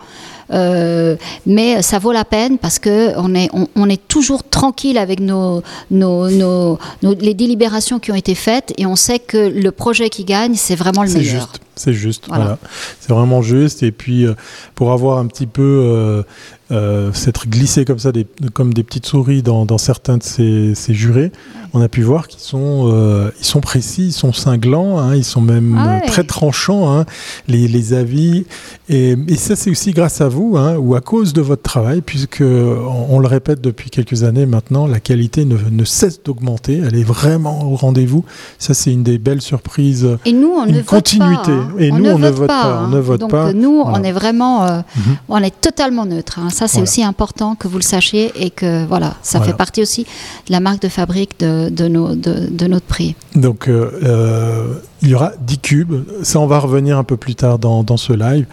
Euh, 0.51 1.15
mais 1.45 1.81
ça 1.81 1.99
vaut 1.99 2.11
la 2.11 2.25
peine 2.25 2.57
parce 2.57 2.79
que 2.79 3.13
on 3.17 3.35
est, 3.35 3.49
on, 3.75 3.89
est 3.89 4.07
toujours 4.07 4.43
tranquille 4.43 4.97
avec 4.97 5.19
nos, 5.19 5.61
nos, 5.91 6.77
les 7.03 7.33
délibérations 7.33 7.99
qui 7.99 8.11
ont 8.11 8.15
été 8.15 8.35
faites 8.35 8.73
et 8.77 8.85
on 8.85 8.95
sait 8.95 9.19
que 9.19 9.37
le 9.37 9.71
projet 9.71 10.09
qui 10.09 10.23
gagne, 10.23 10.55
c'est 10.55 10.75
vraiment 10.75 11.03
le 11.03 11.11
meilleur. 11.11 11.41
Juste. 11.41 11.61
C'est 11.75 11.93
juste, 11.93 12.25
voilà. 12.27 12.57
C'est 12.99 13.13
vraiment 13.13 13.41
juste. 13.41 13.83
Et 13.83 13.91
puis, 13.91 14.25
euh, 14.25 14.33
pour 14.75 14.91
avoir 14.91 15.17
un 15.17 15.27
petit 15.27 15.47
peu 15.47 16.23
euh, 16.71 17.13
s'être 17.13 17.47
glissé 17.47 17.85
comme 17.85 17.99
ça, 17.99 18.11
des, 18.11 18.27
comme 18.53 18.73
des 18.73 18.83
petites 18.83 19.05
souris 19.05 19.41
dans, 19.41 19.65
dans 19.65 19.77
certains 19.77 20.17
de 20.17 20.23
ces, 20.23 20.75
ces, 20.75 20.93
jurés, 20.93 21.31
on 21.73 21.81
a 21.81 21.87
pu 21.87 22.01
voir 22.01 22.27
qu'ils 22.27 22.39
sont, 22.39 22.89
euh, 22.91 23.31
ils 23.39 23.45
sont 23.45 23.61
précis, 23.61 24.07
ils 24.07 24.13
sont 24.13 24.33
cinglants, 24.33 24.99
hein, 24.99 25.15
ils 25.15 25.23
sont 25.23 25.41
même 25.41 25.77
ah 25.77 26.01
très 26.07 26.23
tranchants, 26.23 26.91
hein, 26.91 27.05
les, 27.47 27.67
les, 27.67 27.93
avis. 27.93 28.45
Et, 28.87 29.15
et 29.27 29.35
ça, 29.35 29.55
c'est 29.55 29.69
aussi 29.69 29.91
grâce 29.91 30.21
à 30.21 30.27
vous, 30.27 30.57
hein, 30.57 30.77
ou 30.77 30.95
à 30.95 31.01
cause 31.01 31.33
de 31.33 31.41
votre 31.41 31.61
travail, 31.61 32.01
puisque 32.01 32.41
on, 32.41 33.19
le 33.19 33.27
répète 33.27 33.61
depuis 33.61 33.89
quelques 33.89 34.23
années 34.23 34.45
maintenant, 34.45 34.87
la 34.87 34.99
qualité 34.99 35.45
ne, 35.45 35.57
ne 35.69 35.83
cesse 35.83 36.23
d'augmenter, 36.23 36.81
elle 36.85 36.95
est 36.95 37.03
vraiment 37.03 37.71
au 37.71 37.75
rendez-vous. 37.75 38.25
Ça, 38.57 38.73
c'est 38.73 38.91
une 38.91 39.03
des 39.03 39.17
belles 39.17 39.41
surprises. 39.41 40.07
Et 40.25 40.33
nous, 40.33 40.49
on 40.49 40.65
ne 40.65 40.81
continuité. 40.81 41.51
Vote 41.51 41.75
pas. 41.75 41.83
Et 41.83 41.91
nous, 41.91 42.05
on 42.05 42.19
ne 42.19 42.29
vote 42.29 42.47
pas. 42.47 42.83
on 42.83 42.87
ne 42.87 42.99
vote 42.99 43.19
Donc, 43.21 43.31
pas. 43.31 43.53
Nous, 43.53 43.81
on 43.85 44.03
est 44.03 44.11
vraiment, 44.11 44.63
euh, 44.63 44.81
mhm. 44.95 45.17
on 45.29 45.37
est 45.43 45.61
totalement 45.61 46.05
neutre. 46.05 46.39
Ça, 46.51 46.67
c'est 46.67 46.81
aussi 46.81 47.03
important 47.03 47.55
que 47.55 47.67
vous 47.67 47.77
le 47.77 47.83
sachiez 47.83 48.31
et 48.35 48.49
que 48.49 48.85
voilà, 48.85 49.15
ça 49.21 49.41
fait 49.41 49.53
partie 49.53 49.81
aussi 49.81 50.03
de 50.47 50.51
la 50.51 50.59
marque 50.59 50.81
de 50.81 50.89
fabrique 50.89 51.39
de, 51.39 51.58
de, 51.69 52.67
notre 52.67 52.85
prix. 52.85 53.15
Donc, 53.35 53.67
euh, 53.67 53.91
euh, 54.03 54.73
il 55.01 55.09
y 55.09 55.15
aura 55.15 55.33
10 55.41 55.57
cubes. 55.59 56.03
Ça, 56.23 56.39
on 56.39 56.47
va 56.47 56.59
revenir 56.59 56.97
un 56.97 57.03
peu 57.03 57.17
plus 57.17 57.35
tard 57.35 57.59
dans, 57.59 57.83
dans 57.83 57.97
ce 57.97 58.13
live. 58.13 58.45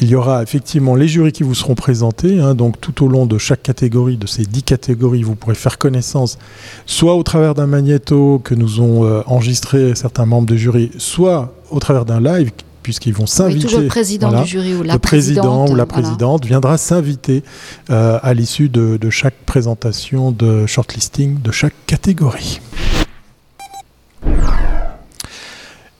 Il 0.00 0.08
y 0.08 0.14
aura 0.14 0.42
effectivement 0.42 0.94
les 0.94 1.08
jurys 1.08 1.32
qui 1.32 1.42
vous 1.42 1.54
seront 1.54 1.74
présentés. 1.74 2.40
Hein, 2.40 2.54
donc, 2.54 2.80
tout 2.80 3.04
au 3.04 3.08
long 3.08 3.26
de 3.26 3.38
chaque 3.38 3.62
catégorie, 3.62 4.16
de 4.16 4.26
ces 4.26 4.44
10 4.44 4.62
catégories, 4.62 5.22
vous 5.22 5.34
pourrez 5.34 5.54
faire 5.54 5.78
connaissance, 5.78 6.38
soit 6.86 7.14
au 7.14 7.22
travers 7.22 7.54
d'un 7.54 7.66
magnéto 7.66 8.40
que 8.42 8.54
nous 8.54 8.80
ont 8.80 9.04
euh, 9.04 9.22
enregistré 9.26 9.94
certains 9.94 10.26
membres 10.26 10.48
de 10.48 10.56
jury, 10.56 10.90
soit 10.98 11.54
au 11.70 11.78
travers 11.78 12.04
d'un 12.04 12.20
live 12.20 12.50
puisqu'ils 12.82 13.14
vont 13.14 13.26
s'inviter. 13.26 13.76
le 13.76 13.86
président 13.86 14.42
du 14.42 14.48
jury 14.48 14.74
ou 14.74 14.82
la 14.82 14.94
le 14.94 14.98
président 14.98 15.68
ou 15.68 15.74
la 15.74 15.86
présidente 15.86 16.44
viendra 16.44 16.78
s'inviter 16.78 17.42
euh, 17.90 18.18
à 18.22 18.34
l'issue 18.34 18.68
de, 18.68 18.98
chaque 19.10 19.34
présentation 19.46 20.30
de 20.30 20.66
shortlisting 20.66 21.40
de 21.42 21.50
chaque 21.50 21.74
catégorie. 21.86 22.60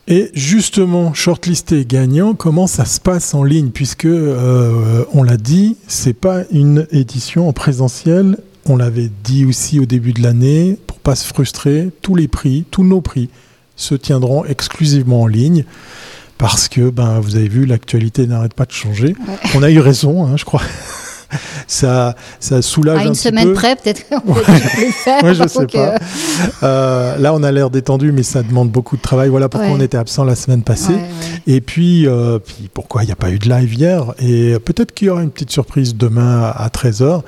Et 0.09 0.31
justement, 0.35 1.15
shortlisté 1.15 1.85
gagnant, 1.85 2.35
comment 2.35 2.67
ça 2.67 2.85
se 2.85 3.01
passe 3.01 3.33
en 3.33 3.45
ligne? 3.45 3.71
Puisque, 3.71 4.07
euh, 4.07 5.05
on 5.13 5.23
l'a 5.23 5.37
dit, 5.37 5.77
c'est 5.87 6.15
pas 6.15 6.43
une 6.51 6.87
édition 6.91 7.49
en 7.49 7.53
présentiel. 7.53 8.37
On 8.67 8.77
l'avait 8.77 9.11
dit 9.23 9.45
aussi 9.45 9.79
au 9.79 9.87
début 9.87 10.13
de 10.13 10.23
l'année, 10.23 10.79
pour 10.89 10.99
pas 10.99 11.15
se 11.15 11.25
frustrer, 11.25 11.91
tous 12.03 12.17
les 12.17 12.27
prix, 12.27 12.65
tous 12.71 12.83
nos 12.83 13.01
prix 13.01 13.29
se 13.77 13.95
tiendront 13.95 14.45
exclusivement 14.45 15.23
en 15.23 15.27
ligne 15.27 15.65
parce 16.41 16.69
que 16.69 16.89
ben, 16.89 17.21
vous 17.21 17.37
avez 17.37 17.49
vu, 17.49 17.67
l'actualité 17.67 18.27
n'arrête 18.27 18.55
pas 18.55 18.65
de 18.65 18.73
changer. 18.73 19.15
On 19.55 19.63
a 19.63 19.71
eu 19.71 19.79
raison, 19.79 20.27
hein, 20.27 20.37
je 20.37 20.47
crois. 20.47 20.63
ça, 21.67 22.17
ça 22.41 22.63
soulage 22.63 23.01
à 23.01 23.05
une 23.05 23.15
semaine 23.15 23.53
près, 23.53 23.77
peut-être 23.77 24.03
ouais, 25.23 25.35
je 25.35 25.47
sais 25.47 25.67
pas. 25.67 25.95
Euh, 26.63 27.19
là, 27.19 27.35
on 27.35 27.43
a 27.43 27.53
l'air 27.53 27.69
détendu, 27.69 28.11
mais 28.11 28.23
ça 28.23 28.43
demande 28.43 28.71
beaucoup 28.71 28.97
de 28.97 29.03
travail. 29.03 29.29
Voilà 29.29 29.51
pourquoi 29.51 29.71
on 29.71 29.81
était 29.81 29.99
absent 29.99 30.25
la 30.25 30.35
semaine 30.35 30.63
passée. 30.63 30.97
Et 31.47 31.61
puis, 31.61 32.07
euh, 32.07 32.39
puis 32.39 32.71
pourquoi 32.73 33.03
il 33.03 33.07
n'y 33.07 33.13
a 33.13 33.17
pas 33.17 33.31
eu 33.31 33.39
de 33.39 33.49
live 33.49 33.75
hier? 33.75 34.15
Et 34.19 34.59
peut-être 34.65 34.93
qu'il 34.93 35.09
y 35.09 35.11
aura 35.11 35.23
une 35.23 35.31
petite 35.31 35.51
surprise 35.51 35.95
demain 35.95 36.53
à 36.55 36.69
13h. 36.69 37.23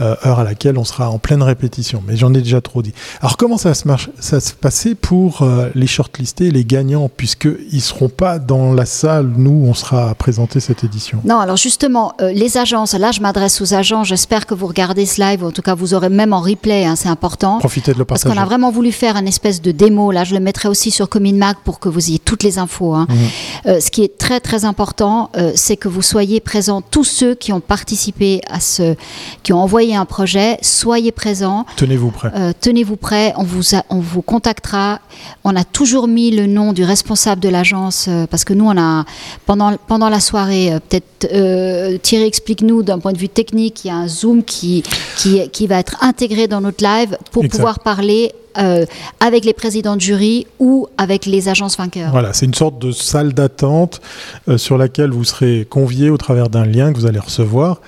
Euh, 0.00 0.16
heure 0.24 0.38
à 0.38 0.44
laquelle 0.44 0.78
on 0.78 0.84
sera 0.84 1.10
en 1.10 1.18
pleine 1.18 1.42
répétition. 1.42 2.02
Mais 2.06 2.16
j'en 2.16 2.32
ai 2.32 2.40
déjà 2.40 2.62
trop 2.62 2.80
dit. 2.80 2.94
Alors 3.20 3.36
comment 3.36 3.58
ça 3.58 3.74
se, 3.74 3.86
marche, 3.86 4.08
ça 4.18 4.40
se 4.40 4.54
passait 4.54 4.94
pour 4.94 5.42
euh, 5.42 5.68
les 5.74 5.86
shortlistés, 5.86 6.50
les 6.50 6.64
gagnants, 6.64 7.10
puisqu'ils 7.14 7.74
ne 7.74 7.80
seront 7.80 8.08
pas 8.08 8.38
dans 8.38 8.72
la 8.72 8.86
salle, 8.86 9.30
nous, 9.36 9.66
on 9.66 9.74
sera 9.74 10.08
à 10.08 10.14
présenter 10.14 10.58
cette 10.58 10.84
édition? 10.84 11.20
Non, 11.26 11.38
alors 11.38 11.58
justement, 11.58 12.14
euh, 12.22 12.32
les 12.32 12.56
agences, 12.56 12.94
là 12.94 13.10
je 13.12 13.20
m'adresse 13.20 13.60
aux 13.60 13.74
agents, 13.74 14.02
j'espère 14.02 14.46
que 14.46 14.54
vous 14.54 14.66
regardez 14.66 15.04
ce 15.04 15.20
live, 15.20 15.44
en 15.44 15.50
tout 15.50 15.60
cas 15.60 15.74
vous 15.74 15.92
aurez 15.92 16.08
même 16.08 16.32
en 16.32 16.40
replay, 16.40 16.86
hein, 16.86 16.96
c'est 16.96 17.10
important. 17.10 17.58
Profitez 17.58 17.92
de 17.92 17.98
le 17.98 18.06
partager. 18.06 18.24
Parce 18.24 18.34
qu'on 18.34 18.42
a 18.42 18.46
vraiment 18.46 18.70
voulu 18.70 18.92
faire 18.92 19.16
une 19.16 19.28
espèce 19.28 19.60
de 19.60 19.70
démo, 19.70 20.12
là 20.12 20.24
je 20.24 20.32
le 20.32 20.40
mettrai 20.40 20.70
aussi 20.70 20.90
sur 20.90 21.10
Cominmac 21.10 21.58
pour 21.62 21.78
que 21.78 21.90
vous 21.90 22.08
ayez 22.08 22.18
toutes 22.18 22.42
les 22.42 22.58
infos. 22.58 22.94
Hein. 22.94 23.06
Mhm. 23.10 23.80
ce 23.80 23.90
qui 23.90 24.02
est 24.02 24.16
très 24.16 24.40
très 24.40 24.64
important, 24.64 25.30
c'est 25.54 25.76
que 25.76 25.88
vous 25.88 26.00
soyez 26.00 26.40
présents, 26.40 26.80
tous 26.80 27.04
ceux 27.04 27.34
qui 27.34 27.52
ont 27.52 27.60
participé 27.60 28.40
à 28.48 28.60
ce, 28.60 28.94
qui 29.42 29.52
ont 29.52 29.60
envoyé 29.60 29.89
un 29.96 30.04
projet, 30.04 30.58
soyez 30.62 31.12
présents. 31.12 31.66
Tenez-vous 31.76 32.10
prêts. 32.10 32.30
Euh, 32.34 32.52
tenez-vous 32.58 32.96
prêts, 32.96 33.32
on 33.36 33.42
vous, 33.42 33.62
on 33.88 34.00
vous 34.00 34.22
contactera. 34.22 35.00
On 35.44 35.56
a 35.56 35.64
toujours 35.64 36.08
mis 36.08 36.30
le 36.30 36.46
nom 36.46 36.72
du 36.72 36.84
responsable 36.84 37.40
de 37.40 37.48
l'agence 37.48 38.06
euh, 38.08 38.26
parce 38.26 38.44
que 38.44 38.54
nous, 38.54 38.66
on 38.66 38.78
a, 38.78 39.04
pendant, 39.46 39.76
pendant 39.86 40.08
la 40.08 40.20
soirée, 40.20 40.72
euh, 40.72 40.78
peut-être 40.80 42.00
Thierry 42.02 42.24
explique-nous 42.24 42.82
d'un 42.82 42.98
point 42.98 43.12
de 43.12 43.18
vue 43.18 43.28
technique, 43.28 43.84
il 43.84 43.88
y 43.88 43.90
a 43.90 43.96
un 43.96 44.08
Zoom 44.08 44.42
qui, 44.42 44.82
qui, 45.16 45.48
qui 45.50 45.66
va 45.66 45.78
être 45.78 46.02
intégré 46.02 46.48
dans 46.48 46.60
notre 46.60 46.82
live 46.82 47.16
pour 47.30 47.46
pouvoir 47.48 47.80
parler 47.80 48.32
euh, 48.58 48.84
avec 49.20 49.44
les 49.44 49.52
présidents 49.52 49.96
de 49.96 50.00
jury 50.00 50.46
ou 50.58 50.88
avec 50.98 51.26
les 51.26 51.48
agences 51.48 51.76
vainqueurs. 51.76 52.10
Voilà, 52.10 52.32
c'est 52.32 52.46
une 52.46 52.54
sorte 52.54 52.78
de 52.78 52.90
salle 52.90 53.32
d'attente 53.32 54.00
euh, 54.48 54.58
sur 54.58 54.76
laquelle 54.76 55.10
vous 55.10 55.24
serez 55.24 55.66
convié 55.68 56.10
au 56.10 56.16
travers 56.16 56.48
d'un 56.48 56.64
lien 56.64 56.92
que 56.92 56.98
vous 56.98 57.06
allez 57.06 57.18
recevoir. 57.18 57.80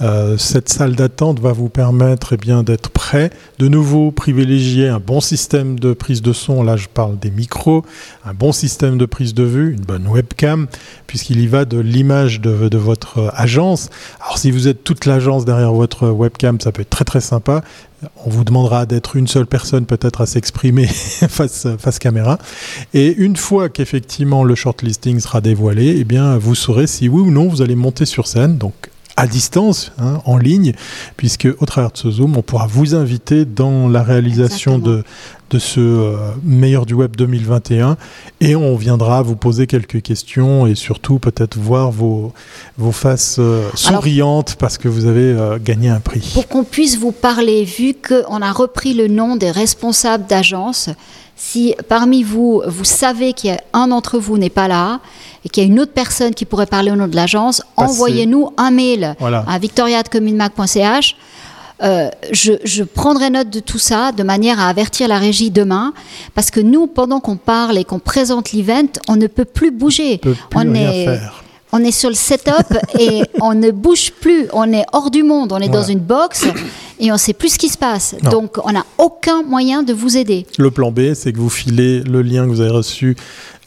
Euh, 0.00 0.36
cette 0.36 0.68
salle 0.68 0.94
d'attente 0.94 1.40
va 1.40 1.52
vous 1.52 1.68
permettre 1.68 2.34
eh 2.34 2.62
d'être 2.62 2.90
prêt, 2.90 3.30
de 3.58 3.68
nouveau 3.68 4.10
privilégier 4.10 4.88
un 4.88 4.98
bon 4.98 5.20
système 5.20 5.78
de 5.78 5.92
prise 5.92 6.22
de 6.22 6.32
son. 6.32 6.62
Là, 6.62 6.76
je 6.76 6.88
parle 6.88 7.18
des 7.18 7.30
micros, 7.30 7.84
un 8.24 8.34
bon 8.34 8.52
système 8.52 8.98
de 8.98 9.06
prise 9.06 9.34
de 9.34 9.44
vue, 9.44 9.72
une 9.72 9.84
bonne 9.84 10.06
webcam, 10.06 10.66
puisqu'il 11.06 11.40
y 11.40 11.46
va 11.46 11.64
de 11.64 11.78
l'image 11.78 12.40
de 12.40 12.78
votre 12.78 13.32
agence. 13.34 13.90
Alors, 14.20 14.38
si 14.38 14.50
vous 14.50 14.68
êtes 14.68 14.84
toute 14.84 15.06
l'agence 15.06 15.44
derrière 15.44 15.72
votre 15.72 16.08
webcam, 16.08 16.60
ça 16.60 16.72
peut 16.72 16.82
être 16.82 16.90
très 16.90 17.04
très 17.04 17.20
sympa 17.20 17.62
on 18.24 18.30
vous 18.30 18.44
demandera 18.44 18.86
d'être 18.86 19.16
une 19.16 19.28
seule 19.28 19.46
personne 19.46 19.86
peut-être 19.86 20.20
à 20.20 20.26
s'exprimer 20.26 20.86
face, 21.28 21.66
face 21.78 21.98
caméra. 21.98 22.38
Et 22.94 23.14
une 23.16 23.36
fois 23.36 23.68
qu'effectivement 23.68 24.44
le 24.44 24.54
shortlisting 24.54 25.20
sera 25.20 25.40
dévoilé, 25.40 25.96
eh 25.98 26.04
bien, 26.04 26.36
vous 26.38 26.54
saurez 26.54 26.86
si 26.86 27.08
oui 27.08 27.20
ou 27.20 27.30
non 27.30 27.48
vous 27.48 27.62
allez 27.62 27.76
monter 27.76 28.04
sur 28.04 28.26
scène. 28.26 28.58
Donc, 28.58 28.74
à 29.16 29.26
distance, 29.26 29.92
hein, 29.98 30.22
en 30.24 30.38
ligne, 30.38 30.72
puisque 31.18 31.48
au 31.58 31.66
travers 31.66 31.90
de 31.90 31.98
ce 31.98 32.10
Zoom, 32.10 32.36
on 32.38 32.42
pourra 32.42 32.66
vous 32.66 32.94
inviter 32.94 33.44
dans 33.44 33.86
la 33.86 34.02
réalisation 34.02 34.78
de, 34.78 35.04
de 35.50 35.58
ce 35.58 35.80
euh, 35.80 36.16
meilleur 36.44 36.86
du 36.86 36.94
web 36.94 37.16
2021 37.16 37.96
et 38.40 38.54
on 38.54 38.76
viendra 38.76 39.22
vous 39.22 39.36
poser 39.36 39.66
quelques 39.66 40.00
questions 40.00 40.66
et 40.66 40.74
surtout 40.74 41.18
peut-être 41.18 41.58
voir 41.58 41.90
vos, 41.90 42.32
vos 42.78 42.92
faces 42.92 43.36
euh, 43.38 43.68
souriantes 43.74 44.56
parce 44.58 44.78
que 44.78 44.88
vous 44.88 45.06
avez 45.06 45.32
euh, 45.32 45.58
gagné 45.60 45.88
un 45.88 46.00
prix. 46.00 46.30
Pour 46.34 46.46
qu'on 46.46 46.64
puisse 46.64 46.96
vous 46.96 47.12
parler, 47.12 47.64
vu 47.64 47.94
qu'on 47.94 48.40
a 48.40 48.52
repris 48.52 48.94
le 48.94 49.08
nom 49.08 49.36
des 49.36 49.50
responsables 49.50 50.26
d'agence, 50.26 50.88
si 51.36 51.74
parmi 51.88 52.22
vous, 52.22 52.62
vous 52.66 52.84
savez 52.84 53.32
qu'il 53.32 53.50
y 53.50 53.52
a 53.52 53.60
un 53.72 53.88
d'entre 53.88 54.18
vous 54.18 54.38
n'est 54.38 54.50
pas 54.50 54.68
là 54.68 55.00
et 55.44 55.48
qu'il 55.48 55.64
y 55.64 55.66
a 55.66 55.68
une 55.68 55.80
autre 55.80 55.92
personne 55.92 56.34
qui 56.34 56.44
pourrait 56.44 56.66
parler 56.66 56.90
au 56.92 56.96
nom 56.96 57.08
de 57.08 57.16
l'agence, 57.16 57.62
envoyez-nous 57.76 58.52
un 58.56 58.70
mail 58.70 59.16
à 59.20 59.58
victoria.communemac.ch 59.58 61.16
euh, 61.82 62.08
je, 62.32 62.82
prendrai 62.82 63.30
note 63.30 63.50
de 63.50 63.60
tout 63.60 63.78
ça 63.78 64.12
de 64.12 64.22
manière 64.22 64.60
à 64.60 64.68
avertir 64.68 65.08
la 65.08 65.18
régie 65.18 65.50
demain, 65.50 65.92
parce 66.34 66.50
que 66.50 66.60
nous, 66.60 66.86
pendant 66.86 67.20
qu'on 67.20 67.36
parle 67.36 67.78
et 67.78 67.84
qu'on 67.84 67.98
présente 67.98 68.52
l'event, 68.52 68.88
on 69.08 69.16
ne 69.16 69.26
peut 69.26 69.44
plus 69.44 69.70
bouger. 69.70 70.20
on 70.54 70.74
est, 70.74 71.18
on 71.72 71.78
est 71.84 71.92
sur 71.92 72.08
le 72.08 72.14
setup 72.14 72.76
et 72.98 73.22
on 73.40 73.54
ne 73.54 73.70
bouge 73.70 74.12
plus. 74.20 74.46
On 74.52 74.72
est 74.72 74.84
hors 74.92 75.10
du 75.10 75.22
monde. 75.22 75.52
On 75.52 75.58
est 75.58 75.68
dans 75.68 75.82
une 75.82 76.00
box 76.00 76.46
et 76.98 77.12
on 77.12 77.16
sait 77.16 77.32
plus 77.32 77.54
ce 77.54 77.58
qui 77.58 77.68
se 77.68 77.78
passe. 77.78 78.14
Donc 78.22 78.58
on 78.64 78.72
n'a 78.72 78.84
aucun 78.98 79.42
moyen 79.42 79.82
de 79.82 79.92
vous 79.92 80.16
aider. 80.16 80.46
Le 80.58 80.70
plan 80.70 80.90
B, 80.90 81.14
c'est 81.14 81.32
que 81.32 81.38
vous 81.38 81.50
filez 81.50 82.00
le 82.00 82.22
lien 82.22 82.44
que 82.44 82.50
vous 82.50 82.60
avez 82.60 82.70
reçu 82.70 83.16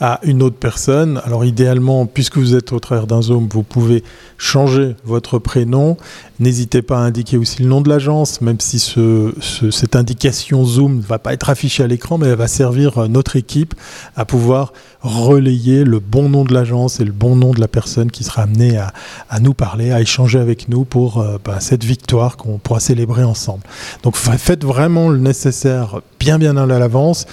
à 0.04 0.20
une 0.24 0.44
autre 0.44 0.58
personne. 0.58 1.22
Alors 1.24 1.46
idéalement, 1.46 2.06
puisque 2.06 2.38
vous 2.38 2.56
êtes 2.56 2.74
au 2.74 2.80
travers 2.82 3.08
d'un 3.08 3.22
Zoom, 3.22 3.48
vous 3.50 3.64
pouvez 3.64 4.04
changer 4.38 4.98
votre 5.06 5.40
prénom. 5.40 5.96
N'hésitez 6.42 6.82
pas 6.82 6.98
à 6.98 7.00
indiquer 7.00 7.38
aussi 7.38 7.62
le 7.62 7.70
nom 7.70 7.80
de 7.80 7.88
l'agence, 7.88 8.42
même 8.42 8.60
si 8.60 8.80
ce, 8.80 9.34
cette 9.72 9.96
indication 9.96 10.66
Zoom 10.66 10.98
ne 10.98 11.02
va 11.02 11.20
pas 11.20 11.32
être 11.32 11.50
affichée 11.50 11.84
à 11.84 11.88
l'écran, 11.88 12.18
mais 12.18 12.28
elle 12.28 12.36
va 12.36 12.50
servir 12.50 13.08
notre 13.08 13.38
équipe 13.38 13.76
à 14.18 14.26
pouvoir 14.26 14.74
relayer 15.00 15.86
le 15.86 16.00
bon 16.00 16.28
nom 16.28 16.44
de 16.44 16.54
l'agence 16.54 17.00
et 17.00 17.06
le 17.06 17.14
bon 17.14 17.38
nom 17.38 17.52
de 17.52 17.62
la 17.62 17.70
personne 17.70 18.12
qui 18.12 18.26
sera 18.26 18.42
amenée 18.42 18.76
à, 18.76 18.92
à 19.30 19.40
nous 19.40 19.54
parler, 19.54 19.94
à 19.94 20.02
échanger 20.02 20.38
avec 20.38 20.68
nous 20.68 20.84
pour 20.84 21.22
euh, 21.22 21.38
bah, 21.42 21.62
cette 21.62 21.86
victoire 21.86 22.36
qu'on 22.36 22.58
pourra 22.58 22.82
célébrer 22.82 23.24
ensemble. 23.24 23.64
Donc 24.04 24.18
faites 24.18 24.66
vraiment 24.66 25.08
le 25.08 25.20
nécessaire 25.20 26.02
bien 26.24 26.40
bien 26.40 26.56
à 26.56 26.66
l'avance. 26.66 27.26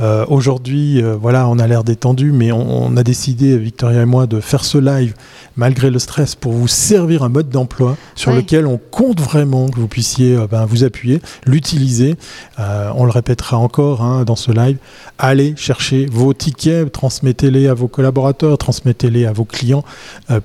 Euh, 0.00 0.24
Aujourd'hui, 0.28 1.02
euh, 1.02 1.16
voilà, 1.20 1.46
on 1.48 1.58
a 1.58 1.66
l'air 1.66 1.84
détendu, 1.84 2.32
mais 2.32 2.50
on, 2.50 2.86
on, 2.86 2.96
a 2.96 3.02
décidé, 3.02 3.58
Victoria 3.58 4.00
et 4.02 4.06
moi, 4.06 4.26
de 4.26 4.40
faire 4.40 4.64
ce 4.64 4.78
live 4.78 5.12
malgré 5.56 5.90
le 5.90 5.98
stress 5.98 6.34
pour 6.34 6.52
vous 6.52 6.68
servir 6.68 7.22
un 7.24 7.28
mode 7.28 7.50
d'emploi 7.50 7.96
sur 8.14 8.30
Ouais. 8.30 8.38
lequel 8.38 8.66
on 8.66 8.78
compte 8.90 9.20
vraiment 9.20 9.68
que 9.68 9.78
vous 9.78 9.88
puissiez 9.88 10.34
euh, 10.34 10.46
ben, 10.50 10.64
vous 10.64 10.82
appuyer, 10.84 11.20
l'utiliser. 11.44 12.16
On 12.58 13.04
le 13.04 13.10
répétera 13.10 13.56
encore 13.58 14.02
hein, 14.02 14.24
dans 14.24 14.36
ce 14.36 14.50
live. 14.50 14.78
Allez 15.18 15.54
chercher 15.56 16.06
vos 16.06 16.32
tickets, 16.32 16.90
transmettez-les 16.90 17.68
à 17.68 17.74
vos 17.74 17.88
collaborateurs, 17.88 18.56
transmettez-les 18.56 19.26
à 19.26 19.32
vos 19.32 19.44
clients. 19.44 19.84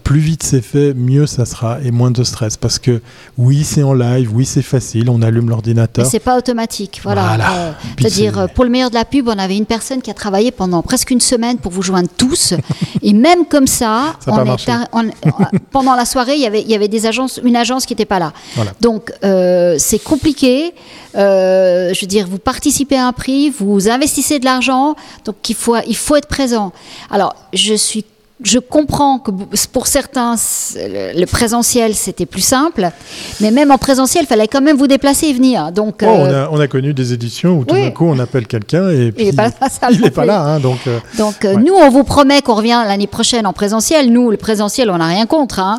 Plus 0.03 0.19
vite 0.19 0.43
c'est 0.43 0.61
fait, 0.61 0.93
mieux 0.93 1.25
ça 1.25 1.45
sera 1.45 1.79
et 1.81 1.91
moins 1.91 2.11
de 2.11 2.23
stress. 2.23 2.57
Parce 2.57 2.79
que 2.79 3.01
oui, 3.37 3.63
c'est 3.63 3.83
en 3.83 3.93
live, 3.93 4.31
oui, 4.33 4.45
c'est 4.45 4.61
facile, 4.61 5.09
on 5.09 5.21
allume 5.21 5.45
Mais 5.45 5.49
l'ordinateur. 5.51 6.05
c'est 6.05 6.19
pas 6.19 6.37
automatique, 6.37 6.99
voilà. 7.03 7.27
Voilà. 7.27 7.75
Euh, 7.93 8.01
C'est-à-dire, 8.01 8.33
c'est- 8.35 8.39
euh, 8.41 8.47
pour 8.47 8.63
le 8.63 8.69
meilleur 8.69 8.89
de 8.89 8.95
la 8.95 9.05
pub, 9.05 9.27
on 9.27 9.37
avait 9.37 9.57
une 9.57 9.65
personne 9.65 10.01
qui 10.01 10.09
a 10.11 10.13
travaillé 10.13 10.51
pendant 10.51 10.81
presque 10.81 11.11
une 11.11 11.21
semaine 11.21 11.57
pour 11.57 11.71
vous 11.71 11.81
joindre 11.81 12.09
tous. 12.17 12.53
et 13.01 13.13
même 13.13 13.45
comme 13.45 13.67
ça, 13.67 14.15
on 14.27 15.07
est 15.07 15.11
on- 15.23 15.57
pendant 15.71 15.95
la 15.95 16.05
soirée, 16.05 16.35
il 16.35 16.41
y 16.41 16.45
avait, 16.47 16.61
il 16.61 16.69
y 16.69 16.75
avait 16.75 16.87
des 16.87 17.05
agences, 17.05 17.39
une 17.43 17.55
agence 17.55 17.85
qui 17.85 17.93
n'était 17.93 18.05
pas 18.05 18.19
là. 18.19 18.33
Voilà. 18.55 18.71
Donc, 18.81 19.11
euh, 19.23 19.75
c'est 19.79 19.99
compliqué. 19.99 20.73
Euh, 21.15 21.93
je 21.93 22.01
veux 22.01 22.07
dire, 22.07 22.27
vous 22.27 22.39
participez 22.39 22.97
à 22.97 23.05
un 23.07 23.13
prix, 23.13 23.49
vous 23.49 23.87
investissez 23.89 24.39
de 24.39 24.45
l'argent, 24.45 24.95
donc 25.25 25.35
il 25.49 25.55
faut, 25.55 25.75
il 25.87 25.95
faut 25.95 26.15
être 26.15 26.27
présent. 26.27 26.71
Alors, 27.11 27.35
je 27.53 27.75
suis 27.75 28.03
je 28.43 28.59
comprends 28.59 29.19
que 29.19 29.31
pour 29.71 29.87
certains, 29.87 30.35
le 30.75 31.25
présentiel, 31.25 31.95
c'était 31.95 32.25
plus 32.25 32.41
simple, 32.41 32.89
mais 33.39 33.51
même 33.51 33.71
en 33.71 33.77
présentiel, 33.77 34.23
il 34.25 34.27
fallait 34.27 34.47
quand 34.47 34.61
même 34.61 34.77
vous 34.77 34.87
déplacer 34.87 35.27
et 35.27 35.33
venir. 35.33 35.71
Donc, 35.71 36.01
Oh, 36.03 36.05
on, 36.07 36.25
euh, 36.25 36.45
a, 36.45 36.49
on 36.51 36.59
a 36.59 36.67
connu 36.67 36.93
des 36.93 37.13
éditions 37.13 37.57
où 37.59 37.65
tout 37.65 37.73
oui. 37.75 37.83
d'un 37.83 37.91
coup 37.91 38.05
on 38.05 38.19
appelle 38.19 38.45
quelqu'un 38.47 38.89
et 38.89 39.11
puis 39.11 39.29
est 39.29 39.33
pas 39.35 39.47
là, 39.47 39.69
ça 39.69 39.89
il 39.91 40.01
n'est 40.01 40.11
pas 40.11 40.25
là. 40.25 40.41
hein, 40.41 40.59
donc, 40.59 40.79
euh, 40.87 40.99
Donc 41.17 41.35
Ouais. 41.43 41.55
nous, 41.55 41.73
on 41.73 41.89
vous 41.89 42.03
promet 42.03 42.41
qu'on 42.41 42.55
revient 42.55 42.81
l'année 42.85 43.07
prochaine 43.07 43.45
en 43.47 43.53
présentiel. 43.53 44.11
Nous, 44.11 44.29
le 44.31 44.37
présentiel, 44.37 44.89
on 44.91 44.97
n'a 44.97 45.07
rien 45.07 45.25
contre, 45.25 45.59
hein. 45.59 45.77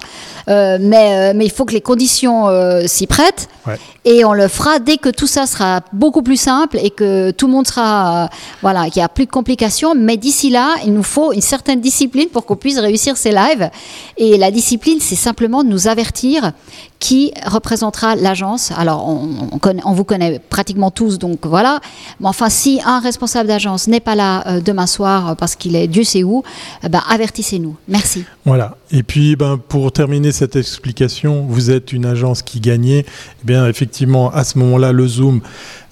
Euh, 0.49 0.76
mais, 0.80 1.30
euh, 1.30 1.33
mais 1.35 1.47
il 1.47 1.50
faut 1.50 1.64
que 1.64 1.73
les 1.73 1.80
conditions 1.80 2.49
s'y 2.87 3.06
prêtent. 3.06 3.49
Ouais. 3.66 3.76
Et 4.04 4.25
on 4.26 4.35
le 4.35 4.49
fera 4.49 4.78
dès 4.78 4.99
que 4.99 5.09
tout 5.09 5.26
ça 5.26 5.47
sera 5.47 5.80
beaucoup 5.94 6.21
plus 6.23 6.37
simple 6.37 6.78
et 6.83 6.90
que 6.90 7.30
tout 7.30 7.47
le 7.47 7.52
monde 7.52 7.66
sera, 7.66 8.28
voilà, 8.61 8.85
qu'il 8.90 9.00
n'y 9.00 9.04
a 9.04 9.09
plus 9.09 9.25
de 9.25 9.30
complications. 9.30 9.94
Mais 9.94 10.18
d'ici 10.18 10.50
là, 10.50 10.75
il 10.85 10.92
nous 10.92 11.02
faut 11.02 11.33
une 11.33 11.40
certaine 11.40 11.80
discipline 11.80 12.28
pour 12.28 12.44
qu'on 12.44 12.53
puisse 12.56 12.78
réussir 12.78 13.16
ces 13.16 13.32
lives. 13.32 13.70
Et 14.16 14.37
la 14.37 14.50
discipline, 14.50 14.99
c'est 15.00 15.14
simplement 15.14 15.64
de 15.64 15.68
nous 15.68 15.88
avertir 15.88 16.52
qui 16.99 17.33
représentera 17.47 18.17
l'agence. 18.17 18.73
Alors, 18.77 19.07
on, 19.09 19.29
on 19.53 19.59
connaît- 19.59 19.83
on 19.85 19.93
vous 19.93 20.05
connaît 20.05 20.39
pratiquement 20.39 20.91
tous, 20.91 21.19
donc 21.19 21.47
voilà. 21.47 21.81
Mais 22.21 22.29
enfin, 22.29 22.49
si 22.49 22.81
un 22.85 22.99
responsable 23.01 23.49
d'agence 23.49 23.89
n'est 23.89 24.01
pas 24.01 24.15
là 24.15 24.47
euh, 24.47 24.61
demain 24.61 24.87
soir 24.87 25.31
euh, 25.31 25.35
parce 25.35 25.55
qu'il 25.57 25.77
est 25.77 25.87
Dieu 25.87 26.05
sait 26.05 26.23
où, 26.23 26.43
eh 26.83 26.89
ben, 26.89 27.03
avertissez-nous. 27.09 27.77
Merci. 27.89 28.25
Voilà. 28.47 28.77
Et 28.91 29.03
puis, 29.03 29.37
ben, 29.37 29.59
pour 29.59 29.93
terminer 29.93 30.33
cette 30.33 30.57
explication, 30.57 31.45
vous 31.49 31.71
êtes 31.71 31.93
une 31.93 32.07
agence 32.07 32.43
qui 32.43 32.61
gagnait. 32.61 33.05
Eh 33.43 33.47
bien, 33.47 33.67
effectivement, 33.69 34.31
à 34.31 34.45
ce 34.45 34.59
moment-là, 34.59 34.93
le 34.93 35.07
Zoom 35.07 35.41